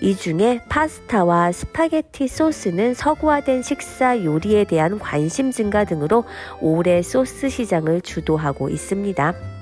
이 0.00 0.16
중에 0.16 0.60
파스타와 0.68 1.52
스파게티 1.52 2.28
소스는 2.28 2.94
서구화된 2.94 3.62
식사 3.62 4.22
요리에 4.22 4.64
대한 4.64 4.98
관심 4.98 5.50
증가 5.50 5.84
등으로 5.84 6.24
올해 6.60 7.02
소스 7.02 7.48
시장을 7.48 8.00
주도하고 8.00 8.68
있습니다. 8.68 9.59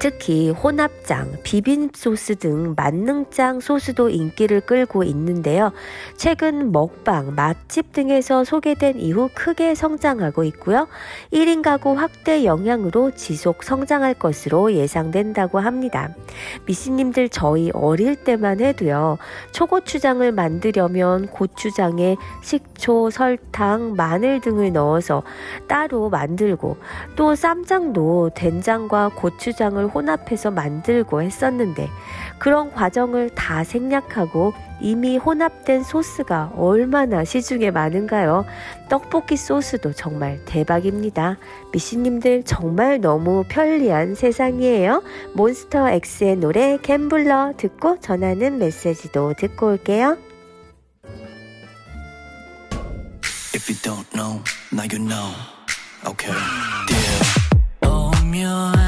특히 0.00 0.48
혼합장, 0.48 1.36
비빔 1.42 1.90
소스 1.92 2.34
등 2.34 2.72
만능장 2.74 3.60
소스도 3.60 4.08
인기를 4.08 4.62
끌고 4.62 5.04
있는데요. 5.04 5.72
최근 6.16 6.72
먹방, 6.72 7.34
맛집 7.34 7.92
등에서 7.92 8.42
소개된 8.42 8.98
이후 8.98 9.28
크게 9.34 9.74
성장하고 9.74 10.44
있고요. 10.44 10.88
1인 11.34 11.60
가구 11.60 11.92
확대 11.92 12.46
영향으로 12.46 13.10
지속 13.10 13.62
성장할 13.62 14.14
것으로 14.14 14.72
예상된다고 14.72 15.58
합니다. 15.58 16.14
미씨님들 16.64 17.28
저희 17.28 17.70
어릴 17.74 18.16
때만 18.16 18.60
해도요. 18.60 19.18
초고추장을 19.52 20.32
만들려면 20.32 21.26
고추장에 21.26 22.16
식초, 22.40 23.10
설탕, 23.10 23.96
마늘 23.96 24.40
등을 24.40 24.72
넣어서 24.72 25.24
따로 25.66 26.08
만들고 26.08 26.78
또 27.16 27.34
쌈장도 27.34 28.30
된장과 28.34 29.10
고추장을 29.14 29.89
혼합해서 29.94 30.50
만들고 30.50 31.22
했었는데 31.22 31.88
그런 32.38 32.72
과정을 32.72 33.30
다 33.30 33.64
생략하고 33.64 34.52
이미 34.80 35.18
혼합된 35.18 35.82
소스가 35.82 36.52
얼마나 36.56 37.24
시중에 37.24 37.70
많은가요? 37.70 38.46
떡볶이 38.88 39.36
소스도 39.36 39.92
정말 39.92 40.40
대박입니다. 40.46 41.36
미씨님들 41.72 42.44
정말 42.44 43.00
너무 43.00 43.44
편리한 43.48 44.14
세상이에요. 44.14 45.02
몬스터 45.34 45.90
X의 45.90 46.36
노래 46.36 46.78
갬블러 46.78 47.54
듣고 47.56 48.00
전하는 48.00 48.58
메시지도 48.58 49.34
듣고 49.36 49.72
올게요. 49.72 50.16
If 53.52 53.68
you 53.68 53.76
don't 53.82 54.08
know, 54.12 54.40
now 54.72 54.86
you 54.90 54.98
know. 54.98 55.34
Okay. 56.06 56.32
오묘한 57.82 58.72
기류 58.72 58.79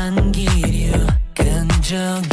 jungle. 1.93 2.32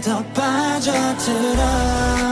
더 0.00 0.22
빠져들어 0.32 2.31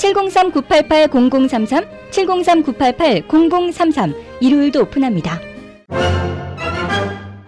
703-988-0033, 0.00 1.86
703-988-0033 2.10 4.14
일요일도 4.40 4.80
오픈합니다. 4.82 5.40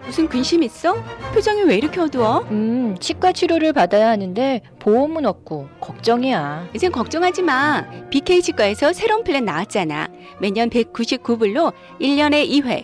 무슨 0.05 0.27
근심 0.27 0.61
있어? 0.61 0.93
표정이 1.33 1.63
왜 1.63 1.77
이렇게 1.77 1.99
어두워? 1.99 2.45
음, 2.51 2.95
치과 2.99 3.31
치료를 3.31 3.73
받아야 3.73 4.09
하는데 4.09 4.61
보험은 4.77 5.25
없고 5.25 5.67
걱정이야. 5.79 6.69
이젠 6.75 6.91
걱정하지 6.91 7.41
마. 7.41 7.83
BK 8.11 8.43
치과에서 8.43 8.93
새로운 8.93 9.23
플랜 9.23 9.45
나왔잖아. 9.45 10.09
매년 10.39 10.69
199불로 10.69 11.73
1년에 11.99 12.47
2회 12.47 12.83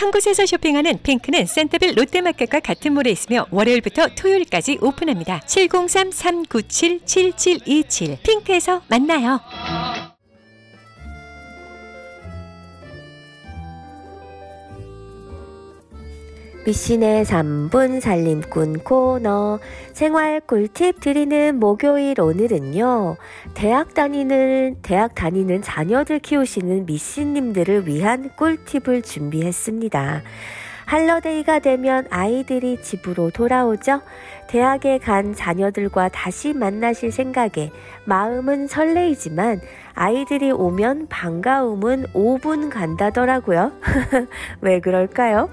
한 0.01 0.09
곳에서 0.09 0.47
쇼핑하는 0.47 1.03
핑크는 1.03 1.45
센터빌 1.45 1.93
롯데마켓과 1.95 2.61
같은 2.61 2.93
몰에 2.93 3.11
있으며 3.11 3.45
월요일부터 3.51 4.07
토요일까지 4.15 4.79
오픈합니다. 4.81 5.41
703-397-7727 5.41 8.23
핑크에서 8.23 8.81
만나요. 8.87 9.39
미신의 16.63 17.25
3분 17.25 18.01
살림꾼 18.01 18.83
코너 18.83 19.59
생활 19.93 20.39
꿀팁 20.41 20.99
드리는 20.99 21.59
목요일 21.59 22.21
오늘은요. 22.21 23.17
대학 23.55 23.95
다니는 23.95 24.77
대학 24.83 25.15
다니는 25.15 25.63
자녀들 25.63 26.19
키우시는 26.19 26.85
미신님들을 26.85 27.87
위한 27.87 28.29
꿀팁을 28.35 29.01
준비했습니다. 29.01 30.21
할러데이가 30.85 31.59
되면 31.59 32.05
아이들이 32.09 32.81
집으로 32.81 33.31
돌아오죠. 33.31 34.01
대학에 34.47 34.99
간 34.99 35.33
자녀들과 35.33 36.09
다시 36.09 36.53
만나실 36.53 37.11
생각에 37.11 37.71
마음은 38.05 38.67
설레이지만 38.67 39.61
아이들이 39.93 40.51
오면 40.51 41.07
반가움은 41.07 42.07
5분 42.13 42.69
간다더라고요. 42.69 43.71
왜 44.61 44.79
그럴까요? 44.79 45.49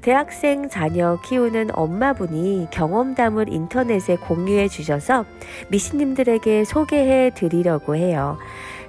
대학생 0.00 0.68
자녀 0.68 1.18
키우는 1.24 1.70
엄마분이 1.72 2.68
경험담을 2.70 3.52
인터넷에 3.52 4.16
공유해 4.16 4.68
주셔서 4.68 5.24
미신님들에게 5.68 6.64
소개해 6.64 7.32
드리려고 7.34 7.96
해요. 7.96 8.38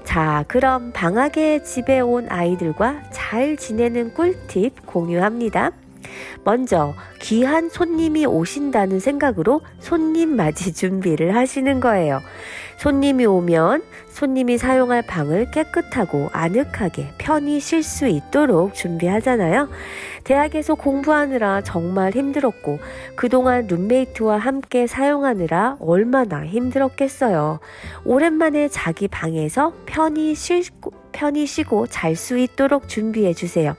자, 0.04 0.46
그럼 0.48 0.92
방학에 0.94 1.64
집에 1.64 2.00
온 2.00 2.28
아이들과 2.30 3.04
잘 3.12 3.58
지내는 3.58 4.14
꿀팁 4.14 4.86
공유합니다. 4.86 5.72
먼저 6.44 6.94
귀한 7.22 7.70
손님이 7.70 8.26
오신다는 8.26 9.00
생각으로 9.00 9.62
손님 9.80 10.36
맞이 10.36 10.74
준비를 10.74 11.36
하시는 11.36 11.80
거예요. 11.80 12.22
손님이 12.78 13.26
오면 13.26 13.84
손님이 14.10 14.58
사용할 14.58 15.04
방을 15.04 15.52
깨끗하고 15.52 16.30
아늑하게 16.32 17.10
편히 17.18 17.60
쉴 17.60 17.84
수 17.84 18.08
있도록 18.08 18.74
준비하잖아요. 18.74 19.70
대학에서 20.24 20.76
공부하느라 20.76 21.62
정말 21.62 22.14
힘들었고 22.14 22.80
그동안 23.16 23.68
룸메이트와 23.68 24.38
함께 24.38 24.88
사용하느라 24.88 25.78
얼마나 25.80 26.46
힘들었겠어요. 26.46 27.60
오랜만에 28.06 28.70
자기 28.70 29.08
방에서 29.08 29.74
편히 29.86 30.34
쉬고 30.34 30.92
편히 31.12 31.46
쉬고 31.46 31.88
잘 31.88 32.16
수 32.16 32.38
있도록 32.38 32.88
준비해 32.88 33.34
주세요. 33.34 33.76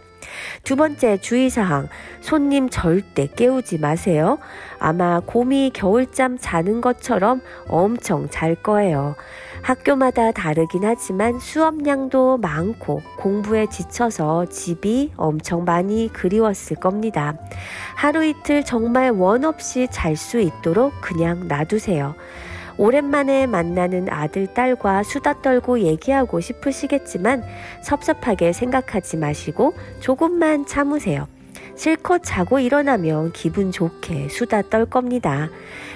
두 0.65 0.77
번째 0.77 1.19
주의사항, 1.19 1.89
손님 2.21 2.69
절대 2.69 3.27
깨우지 3.27 3.79
마세요. 3.79 4.39
아마 4.79 5.21
곰이 5.21 5.71
겨울잠 5.75 6.39
자는 6.39 6.81
것처럼 6.81 7.41
엄청 7.69 8.29
잘 8.31 8.55
거예요. 8.55 9.17
학교마다 9.63 10.31
다르긴 10.31 10.85
하지만 10.85 11.39
수업량도 11.41 12.39
많고 12.39 13.03
공부에 13.19 13.67
지쳐서 13.67 14.47
집이 14.47 15.13
엄청 15.17 15.65
많이 15.65 16.09
그리웠을 16.13 16.77
겁니다. 16.77 17.35
하루 17.97 18.25
이틀 18.25 18.65
정말 18.65 19.11
원 19.11 19.45
없이 19.45 19.89
잘 19.91 20.17
수 20.17 20.41
있도록 20.41 20.93
그냥 21.01 21.49
놔두세요. 21.49 22.15
오랜만에 22.79 23.47
만나는 23.47 24.09
아들, 24.09 24.47
딸과 24.47 25.03
수다 25.03 25.43
떨고 25.43 25.81
얘기하고 25.81 26.41
싶으시겠지만 26.41 27.43
섭섭하게 27.83 28.53
생각하지 28.53 29.17
마시고 29.17 29.75
조금만 30.01 30.65
참으세요. 30.65 31.27
실컷 31.75 32.23
자고 32.25 32.59
일어나면 32.59 33.33
기분 33.33 33.71
좋게 33.71 34.29
수다 34.29 34.63
떨 34.63 34.87
겁니다. 34.87 35.49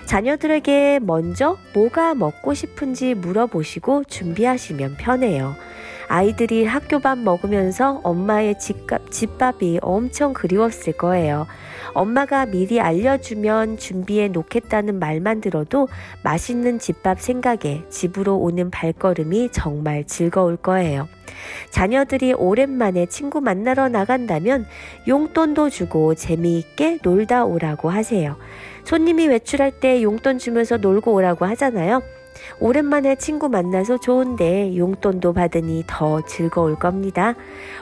자녀들에게 0.06 1.00
먼저 1.02 1.56
뭐가 1.74 2.14
먹고 2.14 2.54
싶은지 2.54 3.14
물어보시고 3.14 4.04
준비하시면 4.04 4.96
편해요. 4.96 5.54
아이들이 6.12 6.66
학교밥 6.66 7.20
먹으면서 7.20 8.02
엄마의 8.02 8.58
집밥, 8.58 9.10
집밥이 9.10 9.78
엄청 9.80 10.34
그리웠을 10.34 10.92
거예요. 10.92 11.46
엄마가 11.94 12.44
미리 12.44 12.82
알려주면 12.82 13.78
준비해 13.78 14.28
놓겠다는 14.28 14.98
말만 14.98 15.40
들어도 15.40 15.88
맛있는 16.22 16.78
집밥 16.78 17.18
생각에 17.18 17.84
집으로 17.88 18.36
오는 18.36 18.70
발걸음이 18.70 19.52
정말 19.52 20.04
즐거울 20.04 20.58
거예요. 20.58 21.08
자녀들이 21.70 22.34
오랜만에 22.34 23.06
친구 23.06 23.40
만나러 23.40 23.88
나간다면 23.88 24.66
용돈도 25.08 25.70
주고 25.70 26.14
재미있게 26.14 26.98
놀다 27.02 27.46
오라고 27.46 27.88
하세요. 27.88 28.36
손님이 28.84 29.28
외출할 29.28 29.80
때 29.80 30.02
용돈 30.02 30.36
주면서 30.36 30.76
놀고 30.76 31.10
오라고 31.14 31.46
하잖아요. 31.46 32.02
오랜만에 32.60 33.16
친구 33.16 33.48
만나서 33.48 33.98
좋은데 33.98 34.76
용돈도 34.76 35.32
받으니 35.32 35.84
더 35.86 36.20
즐거울 36.22 36.76
겁니다. 36.76 37.34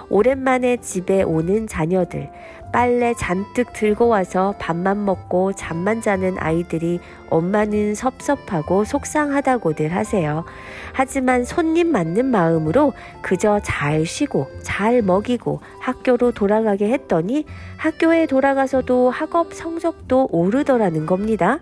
오랜만에 0.09 0.79
집에 0.79 1.23
오는 1.23 1.67
자녀들, 1.67 2.31
빨래 2.73 3.15
잔뜩 3.15 3.73
들고 3.73 4.09
와서 4.09 4.55
밥만 4.59 5.05
먹고 5.05 5.53
잠만 5.55 6.01
자는 6.01 6.37
아이들이 6.39 7.01
엄마는 7.29 7.95
섭섭하고 7.95 8.85
속상하다고들 8.85 9.95
하세요. 9.95 10.45
하지만 10.93 11.45
손님 11.45 11.91
맞는 11.91 12.27
마음으로 12.27 12.93
그저 13.23 13.61
잘 13.63 14.07
쉬고 14.07 14.49
잘 14.63 15.03
먹이고 15.03 15.61
학교로 15.81 16.33
돌아가게 16.33 16.91
했더니 16.91 17.45
학교에 17.77 18.27
돌아가서도 18.27 19.11
학업 19.11 19.53
성적도 19.55 20.29
오르더라는 20.31 21.07
겁니다. 21.07 21.59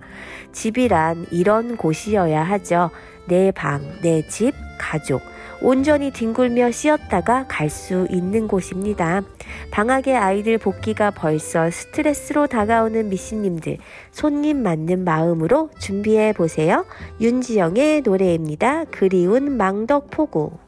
집이란 0.53 1.27
이런 1.31 1.77
곳이어야 1.77 2.43
하죠. 2.43 2.91
내 3.27 3.51
방, 3.51 3.83
내 4.03 4.27
집, 4.27 4.53
가족. 4.79 5.23
온전히 5.61 6.13
뒹굴며 6.13 6.71
쉬었다가 6.71 7.47
갈 7.49 7.69
수 7.69 8.07
있는 8.11 8.49
곳입니다. 8.49 9.23
방학의 9.71 10.17
아이들 10.17 10.59
복귀가 10.59 11.11
벌써 11.11 11.71
스트레스로 11.71 12.47
다가오는 12.47 13.09
미신님들, 13.09 13.79
손님 14.11 14.63
맞는 14.63 15.05
마음으로 15.05 15.71
준비해 15.79 16.33
보세요. 16.33 16.87
윤지영의 17.21 18.03
노래입니다. 18.03 18.85
그리운 18.87 19.57
망덕포구. 19.57 20.68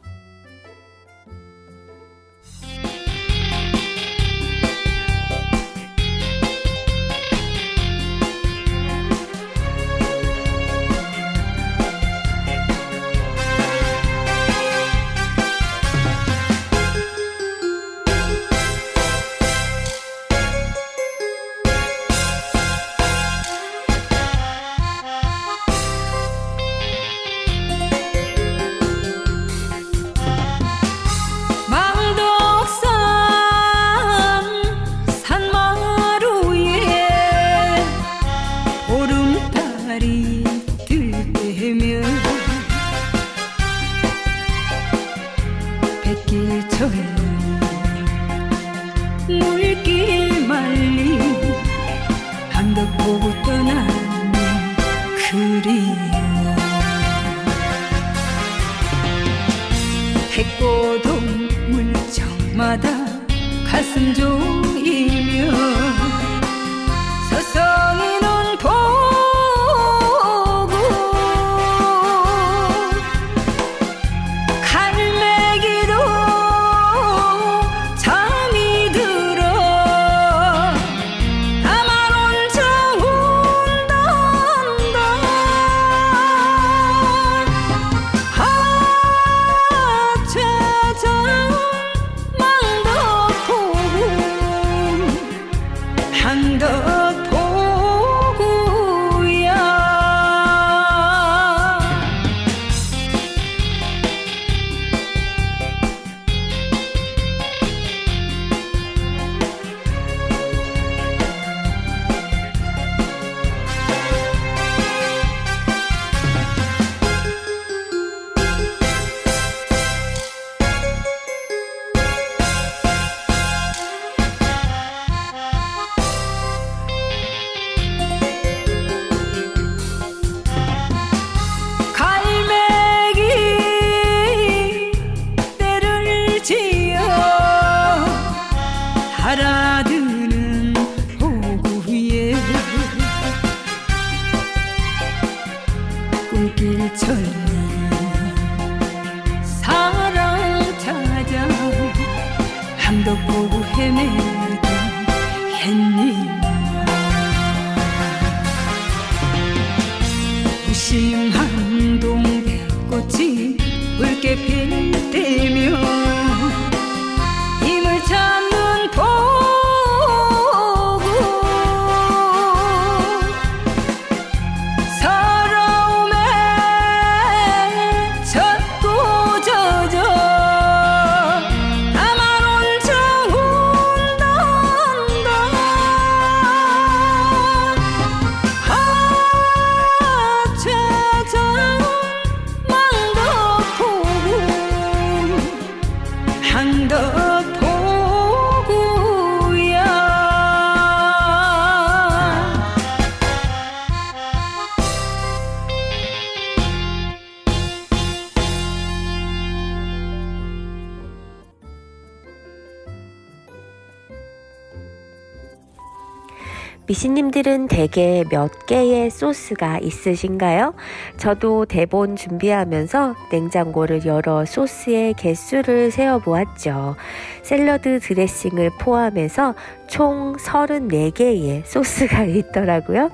미신님들은 217.00 217.68
대개 217.68 218.24
몇 218.28 218.66
개의 218.66 219.08
소스가 219.08 219.78
있으신가요? 219.78 220.74
저도 221.16 221.64
대본 221.64 222.16
준비하면서 222.16 223.14
냉장고를 223.32 224.04
열어 224.04 224.44
소스의 224.44 225.14
개수를 225.14 225.92
세어보았죠. 225.92 226.96
샐러드 227.42 228.00
드레싱을 228.00 228.72
포함해서 228.78 229.54
총 229.86 230.36
34개의 230.36 231.64
소스가 231.64 232.24
있더라고요. 232.28 233.10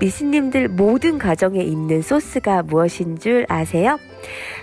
미신님들 0.00 0.68
모든 0.68 1.18
가정에 1.18 1.60
있는 1.60 2.00
소스가 2.00 2.62
무엇인 2.62 3.18
줄 3.18 3.44
아세요? 3.50 3.98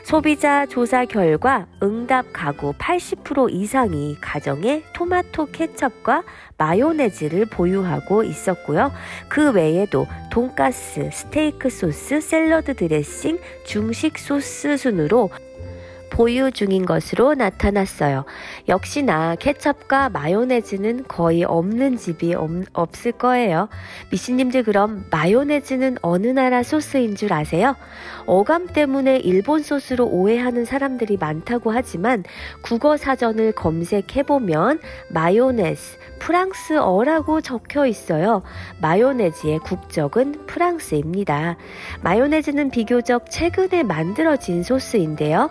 소비자 0.03 0.65
조사 0.65 1.05
결과 1.05 1.67
응답 1.83 2.25
가구 2.33 2.73
80% 2.73 3.51
이상이 3.51 4.17
가정에 4.19 4.83
토마토 4.93 5.47
케첩과 5.51 6.23
마요네즈를 6.61 7.47
보유하고 7.47 8.23
있었고요. 8.23 8.91
그 9.27 9.51
외에도 9.51 10.05
돈가스, 10.29 11.09
스테이크 11.11 11.71
소스, 11.71 12.21
샐러드 12.21 12.75
드레싱, 12.75 13.39
중식 13.63 14.19
소스 14.19 14.77
순으로 14.77 15.31
보유 16.11 16.51
중인 16.51 16.85
것으로 16.85 17.33
나타났어요. 17.33 18.25
역시나 18.67 19.35
케첩과 19.35 20.09
마요네즈는 20.09 21.05
거의 21.07 21.43
없는 21.43 21.97
집이 21.97 22.35
없, 22.35 22.51
없을 22.73 23.13
거예요. 23.13 23.69
미씨님들 24.11 24.63
그럼 24.63 25.05
마요네즈는 25.09 25.97
어느 26.01 26.27
나라 26.27 26.61
소스인 26.61 27.15
줄 27.15 27.33
아세요? 27.33 27.75
어감 28.27 28.67
때문에 28.67 29.17
일본 29.17 29.63
소스로 29.63 30.05
오해하는 30.05 30.65
사람들이 30.65 31.17
많다고 31.17 31.71
하지만 31.71 32.23
국어 32.61 32.97
사전을 32.97 33.53
검색해보면 33.53 34.79
마요네즈, 35.09 35.97
프랑스어라고 36.19 37.41
적혀 37.41 37.87
있어요. 37.87 38.43
마요네즈의 38.79 39.59
국적은 39.59 40.45
프랑스입니다. 40.45 41.57
마요네즈는 42.03 42.69
비교적 42.69 43.31
최근에 43.31 43.83
만들어진 43.83 44.61
소스인데요. 44.61 45.49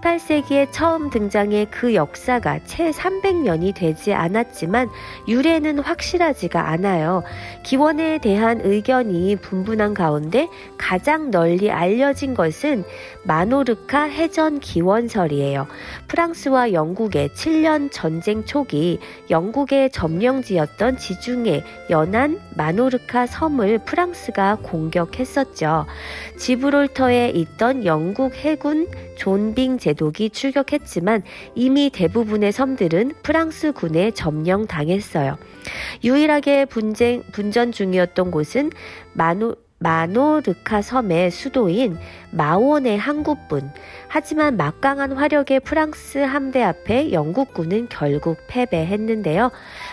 18세기에 0.00 0.68
처음 0.70 1.10
등장해 1.10 1.66
그 1.70 1.94
역사가 1.94 2.60
채 2.64 2.90
300년이 2.90 3.74
되지 3.74 4.12
않았지만 4.12 4.88
유래는 5.28 5.78
확실하지가 5.78 6.68
않아요. 6.70 7.22
기원에 7.62 8.18
대한 8.18 8.60
의견이 8.62 9.36
분분한 9.36 9.94
가운데 9.94 10.48
가장 10.78 11.30
널리 11.30 11.70
알려진 11.70 12.34
것은 12.34 12.84
마노르카 13.24 14.04
해전 14.04 14.60
기원설이에요. 14.60 15.66
프랑스와 16.08 16.72
영국의 16.72 17.30
7년 17.30 17.90
전쟁 17.90 18.44
초기 18.44 18.98
영국의 19.30 19.90
점령지였던 19.90 20.98
지중해 20.98 21.64
연안 21.90 22.40
마노르카 22.54 23.26
섬을 23.26 23.78
프랑스가 23.78 24.58
공격했었죠. 24.62 25.86
지브롤터에 26.36 27.30
있던 27.30 27.84
영국 27.84 28.34
해군 28.34 28.88
존빙 29.16 29.78
제독이 29.86 30.30
출격했지만 30.30 31.22
이미 31.54 31.90
대부분의 31.90 32.50
섬들은 32.50 33.12
프랑스 33.22 33.70
군에 33.70 34.10
점령당했어요. 34.10 35.38
유일하게 36.02 36.64
분쟁, 36.64 37.22
분전 37.30 37.70
중이었던 37.70 38.32
곳은 38.32 38.72
마노, 39.12 39.54
마노르카 39.78 40.82
섬의 40.82 41.30
수도인 41.30 41.98
마원의 42.32 42.98
항구뿐. 42.98 43.70
하지만 44.08 44.56
막강한 44.56 45.12
화력의 45.12 45.60
프랑스 45.60 46.18
함대 46.18 46.62
앞에 46.62 47.12
영국군은 47.12 47.86
결국 47.88 48.38
패배했는데요. 48.48 49.52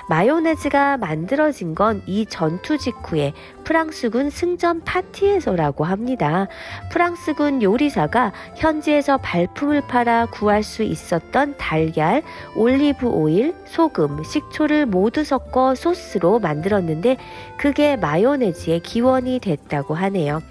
마요네즈가 0.09 0.97
만들어진 0.97 1.73
건 1.75 2.03
이 2.05 2.25
전투 2.25 2.77
직후에 2.77 3.33
프랑스군 3.63 4.29
승전 4.29 4.83
파티에서라고 4.83 5.85
합니다. 5.85 6.47
프랑스군 6.91 7.61
요리사가 7.63 8.33
현지에서 8.55 9.17
발품을 9.17 9.81
팔아 9.87 10.27
구할 10.31 10.63
수 10.63 10.83
있었던 10.83 11.55
달걀, 11.57 12.23
올리브 12.55 13.07
오일, 13.07 13.55
소금, 13.65 14.23
식초를 14.23 14.85
모두 14.85 15.23
섞어 15.23 15.75
소스로 15.75 16.39
만들었는데 16.39 17.17
그게 17.57 17.95
마요네즈의 17.95 18.81
기원이 18.81 19.39
됐다고 19.39 19.93
하네요. 19.95 20.41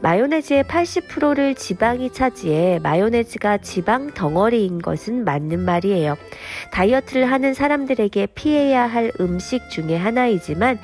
마요네즈의 0.00 0.64
80%를 0.64 1.36
콜레스테롤을 1.36 1.54
지방이 1.54 2.10
차지해 2.10 2.80
마요네즈가 2.82 3.58
지방 3.58 4.12
덩어리인 4.12 4.80
것은 4.80 5.24
맞는 5.24 5.60
말이에요. 5.60 6.16
다이어트를 6.72 7.30
하는 7.30 7.54
사람들에게 7.54 8.28
피해야 8.34 8.86
할 8.86 8.95
음식 9.20 9.68
중에 9.70 9.96
하나이지만 9.96 10.78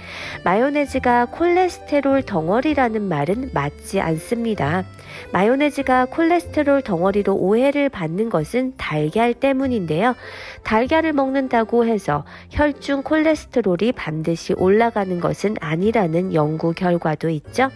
마요네즈가 0.44 1.26
콜레스테롤 1.26 2.22
덩어리라는 2.22 3.08
말은 3.08 3.50
맞지 3.52 4.00
않습니다. 4.00 4.84
마요네즈가 5.32 6.06
콜레스테롤 6.06 6.82
덩어리로 6.82 7.34
오해를 7.34 7.88
받는 7.88 8.30
것은 8.30 8.74
달걀 8.76 9.34
때문인데요. 9.34 10.14
달걀을 10.62 11.12
먹는다고 11.12 11.84
해서 11.84 12.24
혈중 12.50 13.02
콜레스테롤이 13.02 13.92
반드시 13.92 14.54
올라가는 14.54 15.20
것은 15.20 15.56
아니라는 15.60 16.34
연구 16.34 16.72
결과도 16.72 17.28
있죠. 17.30 17.70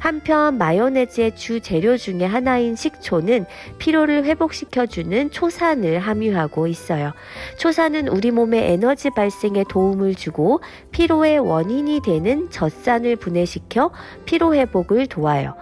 한편 0.00 0.58
마요네즈의 0.58 1.36
주 1.36 1.60
재료 1.60 1.96
중에 1.96 2.24
하나인 2.24 2.76
식초는 2.76 3.46
피로를 3.78 4.24
회복시켜주는 4.24 5.30
초산을 5.30 5.98
함유하고 5.98 6.66
있어요. 6.66 7.12
초산은 7.58 8.08
우리 8.08 8.30
몸의 8.30 8.72
에너지 8.72 9.10
발생에 9.10 9.64
도움을 9.68 10.14
주고 10.14 10.60
피로의 10.90 11.38
원인이 11.38 12.00
되는 12.00 12.50
젖산을 12.50 13.16
분해시켜 13.16 13.90
피로 14.24 14.54
회복을 14.54 15.06
도와요. 15.06 15.54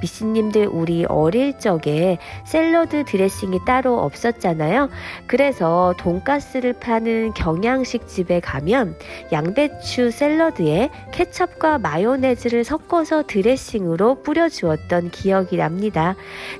미씨님들 0.00 0.66
우리 0.66 1.04
어릴 1.04 1.58
적에 1.58 2.18
샐러드 2.44 3.04
드레싱이 3.04 3.60
따로 3.66 3.98
없었잖아요. 4.00 4.88
그래서 5.26 5.94
돈가스를 5.98 6.74
파는 6.74 7.34
경양식 7.34 8.06
집에 8.08 8.40
가면 8.40 8.96
양배추 9.32 10.10
샐러드에 10.10 10.90
케첩과 11.12 11.78
마요네즈를 11.78 12.64
섞어서 12.64 13.24
드레싱으로 13.26 14.22
뿌려주었던 14.22 15.10
기억이 15.10 15.56
납니다. 15.56 16.14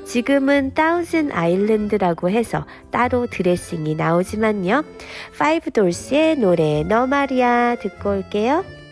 지금은 0.04 0.74
따우전드 0.74 1.32
아일랜드라고 1.32 2.30
해서 2.30 2.66
따로 2.90 3.26
드레싱이 3.26 3.94
나오지만요. 3.94 4.84
파이브돌스의 5.38 6.36
노래 6.36 6.82
너 6.84 7.06
말이야 7.06 7.76
듣고 7.76 8.10
올게요. 8.10 8.83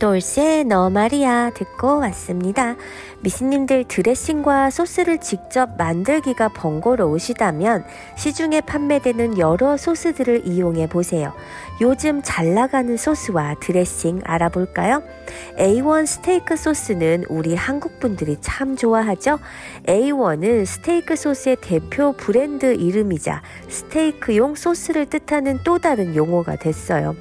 돌스의 0.00 0.64
너 0.64 0.90
말이야 0.90 1.50
듣고 1.50 1.98
왔습니다. 1.98 2.74
미스님들 3.22 3.84
드레싱과 3.84 4.70
소스를 4.70 5.18
직접 5.18 5.76
만들기가 5.76 6.48
번거로우시다면 6.48 7.84
시중에 8.16 8.62
판매되는 8.62 9.38
여러 9.38 9.76
소스들을 9.76 10.46
이용해 10.46 10.88
보세요. 10.88 11.32
요즘 11.82 12.20
잘 12.22 12.54
나가는 12.54 12.96
소스와 12.96 13.56
드레싱 13.60 14.20
알아볼까요? 14.24 15.02
A1 15.58 16.06
스테이크 16.06 16.56
소스는 16.56 17.24
우리 17.28 17.54
한국 17.54 18.00
분들이 18.00 18.36
참 18.40 18.76
좋아하죠. 18.76 19.38
A1은 19.86 20.66
스테이크 20.66 21.16
소스의 21.16 21.56
대표 21.60 22.12
브랜드 22.12 22.74
이름이자 22.74 23.42
스테이크용 23.68 24.56
소스를 24.56 25.06
뜻하는 25.06 25.60
또 25.64 25.78
다른 25.78 26.16
용어가 26.16 26.56
됐어요. 26.56 27.16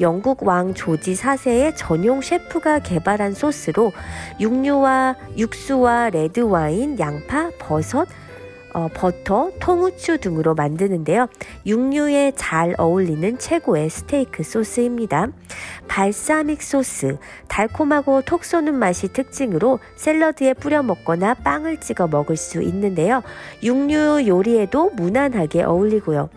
영국 0.00 0.46
왕 0.46 0.74
조지 0.74 1.14
4세의 1.14 1.72
전용 1.76 2.20
셰프가 2.20 2.80
개발한 2.80 3.32
소스로 3.32 3.92
육류와 4.40 5.16
육수와 5.42 6.10
레드와인, 6.10 7.00
양파, 7.00 7.50
버섯, 7.58 8.06
어, 8.74 8.88
버터, 8.94 9.50
통후추 9.58 10.18
등으로 10.18 10.54
만드는데요. 10.54 11.26
육류에 11.66 12.32
잘 12.36 12.74
어울리는 12.78 13.38
최고의 13.38 13.90
스테이크 13.90 14.44
소스입니다. 14.44 15.28
발사믹 15.88 16.62
소스, 16.62 17.18
달콤하고 17.48 18.22
톡 18.22 18.44
쏘는 18.44 18.74
맛이 18.74 19.12
특징으로 19.12 19.80
샐러드에 19.96 20.54
뿌려 20.54 20.84
먹거나 20.84 21.34
빵을 21.34 21.80
찍어 21.80 22.06
먹을 22.06 22.36
수 22.36 22.62
있는데요. 22.62 23.22
육류 23.64 24.24
요리에도 24.28 24.90
무난하게 24.90 25.64
어울리고요. 25.64 26.30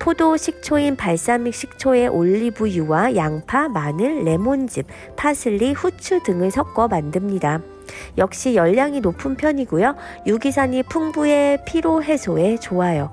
포도 0.00 0.36
식초인 0.36 0.96
발사믹 0.96 1.54
식초에 1.54 2.08
올리브유와 2.08 3.14
양파, 3.14 3.68
마늘, 3.68 4.24
레몬즙, 4.24 4.86
파슬리, 5.14 5.72
후추 5.74 6.24
등을 6.24 6.50
섞어 6.50 6.88
만듭니다. 6.88 7.77
역시 8.16 8.54
열량이 8.54 9.00
높은 9.00 9.36
편이고요. 9.36 9.94
유기산이 10.26 10.82
풍부해 10.84 11.64
피로 11.66 12.02
해소에 12.02 12.58
좋아요. 12.58 13.10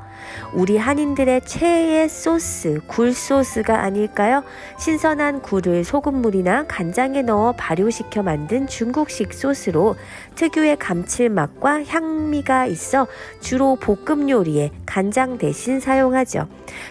우리 0.53 0.77
한인들의 0.77 1.41
최애 1.45 2.07
소스, 2.07 2.79
굴 2.87 3.13
소스가 3.13 3.81
아닐까요? 3.81 4.43
신선한 4.79 5.41
굴을 5.41 5.83
소금물이나 5.83 6.65
간장에 6.67 7.21
넣어 7.21 7.53
발효시켜 7.53 8.23
만든 8.23 8.67
중국식 8.67 9.33
소스로 9.33 9.95
특유의 10.35 10.77
감칠맛과 10.77 11.85
향미가 11.85 12.65
있어 12.67 13.07
주로 13.39 13.75
볶음 13.75 14.29
요리에 14.29 14.71
간장 14.85 15.37
대신 15.37 15.79
사용하죠. 15.79 16.47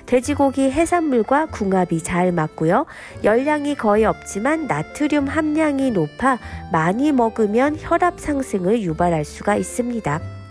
돼지고기 0.07 0.71
해산물과 0.71 1.47
궁합이 1.47 2.03
잘 2.03 2.33
맞고요. 2.33 2.87
열량이 3.23 3.77
거의 3.77 4.05
없지만 4.05 4.67
나트륨 4.67 5.27
함량이 5.27 5.91
높아 5.91 6.39
많이 6.73 7.13
먹으면 7.13 7.77
혈압 7.79 8.21
상승을 8.21 8.83
유발할 8.83 9.25
수가 9.25 9.57
있습니다. 9.57 10.44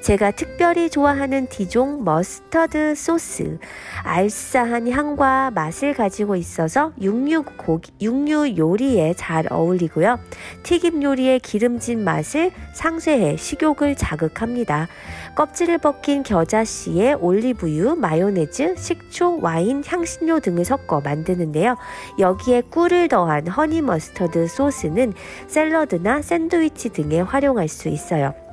제가 0.00 0.30
특별히 0.30 0.88
좋아하는 0.88 1.48
디종 1.48 2.04
머스터드 2.04 2.94
소스. 2.94 3.58
알싸한 4.04 4.90
향과 4.90 5.50
맛을 5.50 5.92
가지고 5.92 6.36
있어서 6.36 6.92
육류 7.00 7.44
고기, 7.56 7.92
육류 8.00 8.56
요리에 8.56 9.14
잘 9.14 9.46
어울리고요. 9.52 10.18
튀김 10.62 11.02
요리의 11.02 11.40
기름진 11.40 12.04
맛을 12.04 12.52
상쇄해 12.72 13.36
식욕을 13.36 13.96
자극합니다. 13.96 14.88
껍질을 15.34 15.78
벗긴 15.78 16.22
겨자씨에 16.22 17.14
올리브유, 17.14 17.96
마요네즈, 17.96 18.76
식초, 18.76 19.40
와인, 19.40 19.82
향신료 19.86 20.40
등을 20.40 20.64
섞어 20.64 21.00
만드는데요. 21.00 21.76
여기에 22.18 22.62
꿀을 22.70 23.08
더한 23.08 23.46
허니 23.46 23.82
머스터드 23.82 24.46
소스는 24.48 25.12
샐러드나 25.48 26.22
샌드위치 26.22 26.88
등에 26.90 27.20
활용할 27.20 27.68
수 27.68 27.88
있어요. 27.88 28.47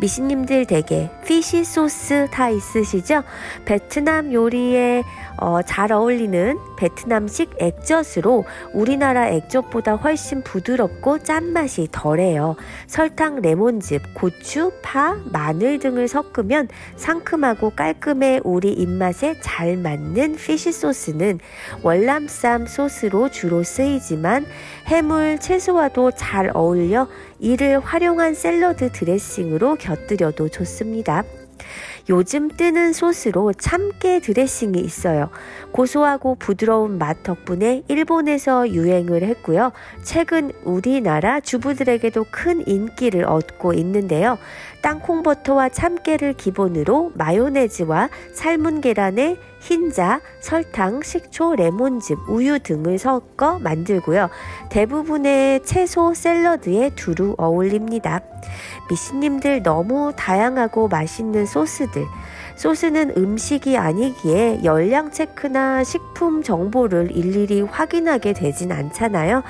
미씨님들 0.00 0.66
댁에 0.66 1.10
피시 1.26 1.64
소스 1.64 2.28
다 2.30 2.48
있으시죠? 2.50 3.22
베트남 3.64 4.32
요리에 4.32 5.02
어, 5.40 5.62
잘 5.62 5.92
어울리는 5.92 6.58
베트남식 6.76 7.56
액젓으로 7.58 8.44
우리나라 8.74 9.28
액젓보다 9.28 9.94
훨씬 9.94 10.42
부드럽고 10.42 11.20
짠맛이 11.20 11.88
덜해요. 11.92 12.56
설탕, 12.86 13.40
레몬즙, 13.40 14.14
고추, 14.14 14.72
파, 14.82 15.16
마늘 15.30 15.78
등을 15.78 16.08
섞으면 16.08 16.68
상큼하고 16.96 17.70
깔끔해 17.70 18.40
우리 18.44 18.72
입맛에 18.72 19.38
잘 19.40 19.76
맞는 19.76 20.36
피시 20.36 20.72
소스는 20.72 21.38
월남쌈 21.82 22.66
소스로 22.66 23.30
주로 23.30 23.62
쓰이지만 23.62 24.46
해물, 24.86 25.38
채소와도 25.38 26.12
잘 26.12 26.50
어울려 26.54 27.08
이를 27.38 27.78
활용한 27.78 28.34
샐러드 28.34 28.90
드레싱으로 28.92 29.76
곁들여도 29.76 30.48
좋습니다. 30.48 31.24
요즘 32.08 32.48
뜨는 32.48 32.92
소스로 32.92 33.52
참깨 33.52 34.20
드레싱이 34.20 34.80
있어요. 34.80 35.28
고소하고 35.72 36.36
부드러운 36.36 36.98
맛 36.98 37.22
덕분에 37.22 37.82
일본에서 37.88 38.70
유행을 38.70 39.22
했고요. 39.22 39.72
최근 40.02 40.52
우리나라 40.64 41.40
주부들에게도 41.40 42.26
큰 42.30 42.66
인기를 42.66 43.24
얻고 43.24 43.74
있는데요. 43.74 44.38
땅콩버터와 44.82 45.68
참깨를 45.68 46.34
기본으로 46.34 47.12
마요네즈와 47.14 48.08
삶은 48.32 48.80
계란에 48.80 49.36
흰자, 49.60 50.20
설탕, 50.40 51.02
식초, 51.02 51.56
레몬즙, 51.56 52.30
우유 52.30 52.60
등을 52.60 52.98
섞어 52.98 53.58
만들고요. 53.58 54.30
대부분의 54.70 55.64
채소 55.64 56.14
샐러드에 56.14 56.90
두루 56.94 57.34
어울립니다. 57.38 58.20
미신님들 58.88 59.62
너무 59.62 60.12
다양하고 60.16 60.88
맛있는 60.88 61.46
소스들. 61.46 62.06
소스는 62.56 63.12
음식이 63.16 63.76
아니기에 63.76 64.64
열량 64.64 65.12
체크나 65.12 65.84
식품 65.84 66.42
정보를 66.42 67.16
일일이 67.16 67.60
확인하게 67.62 68.32
되진 68.32 68.72
않잖아요. 68.72 69.44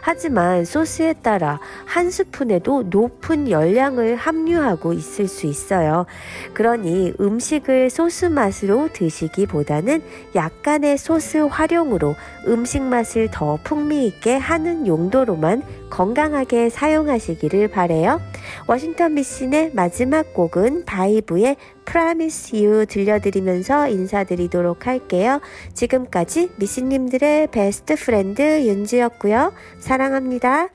하지만 0.00 0.64
소스에 0.64 1.12
따라 1.14 1.60
한 1.84 2.10
스푼에도 2.10 2.84
높은 2.84 3.50
열량을 3.50 4.16
함유하고 4.16 4.94
있을 4.94 5.28
수 5.28 5.46
있어요. 5.46 6.06
그러니 6.54 7.12
음식을 7.20 7.90
소스 7.90 8.26
맛으로 8.26 8.88
드시기보다는 8.92 10.02
약간의 10.34 10.96
소스 10.96 11.38
활용으로 11.38 12.14
음식 12.46 12.82
맛을 12.82 13.28
더 13.30 13.58
풍미있게 13.62 14.36
하는 14.36 14.86
용도로만 14.86 15.62
건강하게 15.94 16.70
사용하시기를 16.70 17.68
바래요. 17.68 18.20
워싱턴 18.66 19.14
미신의 19.14 19.70
마지막 19.74 20.34
곡은 20.34 20.86
바이브의 20.86 21.56
Promise 21.86 22.66
You 22.66 22.86
들려드리면서 22.86 23.86
인사드리도록 23.88 24.88
할게요. 24.88 25.40
지금까지 25.72 26.50
미신님들의 26.56 27.46
best 27.52 27.94
friend 27.94 28.42
윤지였고요. 28.66 29.52
사랑합니다. 29.78 30.70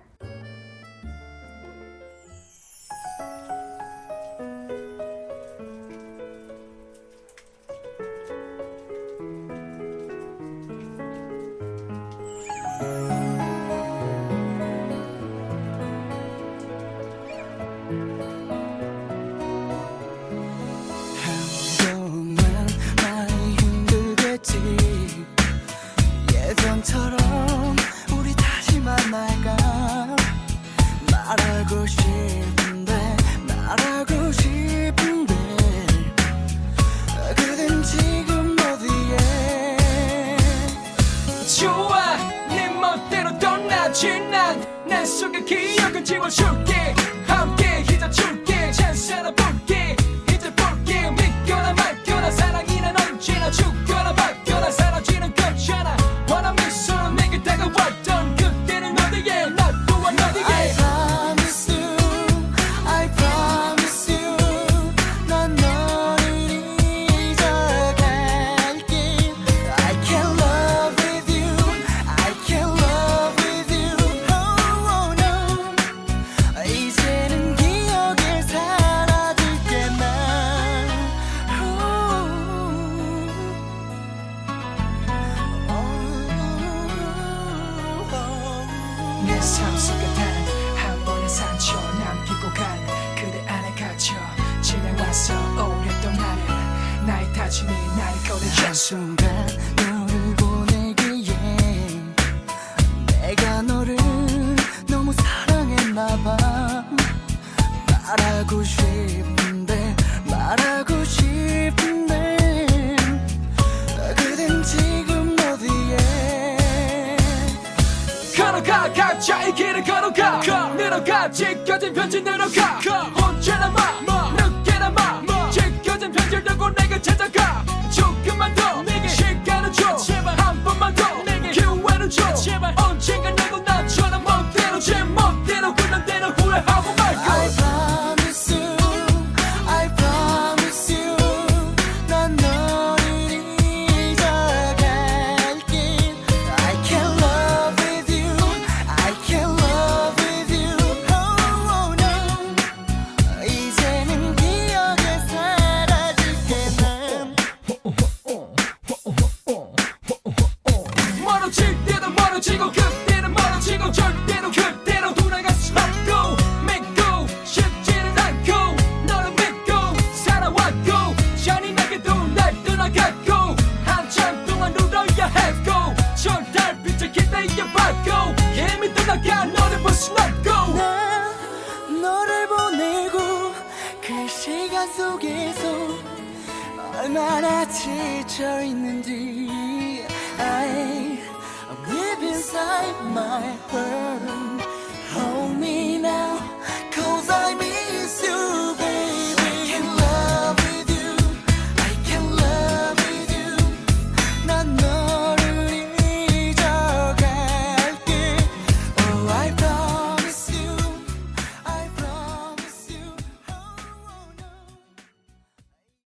자이 119.20 119.54
길을 119.54 119.84
걸어가 119.84 120.40
가. 120.40 120.68
늘어가 120.76 121.30
지켜진 121.30 121.94
편지 121.94 122.22
늘어가 122.22 122.80
가. 122.80 123.12
언제나 123.28 123.70
마 123.70 124.00
늦게나 124.32 124.90
마 124.92 125.50
지켜진 125.52 126.12
편지를 126.12 126.44
들고 126.44 126.70
내게 126.76 127.02
찾아가 127.02 127.64
조금만 127.92 128.54
더 128.56 128.82
내게 128.84 129.08
시간을 129.10 129.72
줘 129.74 129.98
제발 129.98 130.40
한 130.40 130.64
번만 130.64 130.96
더 130.96 131.22
내게 131.24 131.52
기회를 131.52 132.10
줘 132.10 132.34
제발 132.34 132.74
언젠가 132.78 133.30
너도 133.32 133.60
나처럼 133.64 134.24
멋대로 134.24 134.80
제 134.80 135.04
멋대로 135.04 135.74
그런 135.76 136.06
대로 136.06 136.28
후회하고 136.30 136.94
말고 136.96 137.59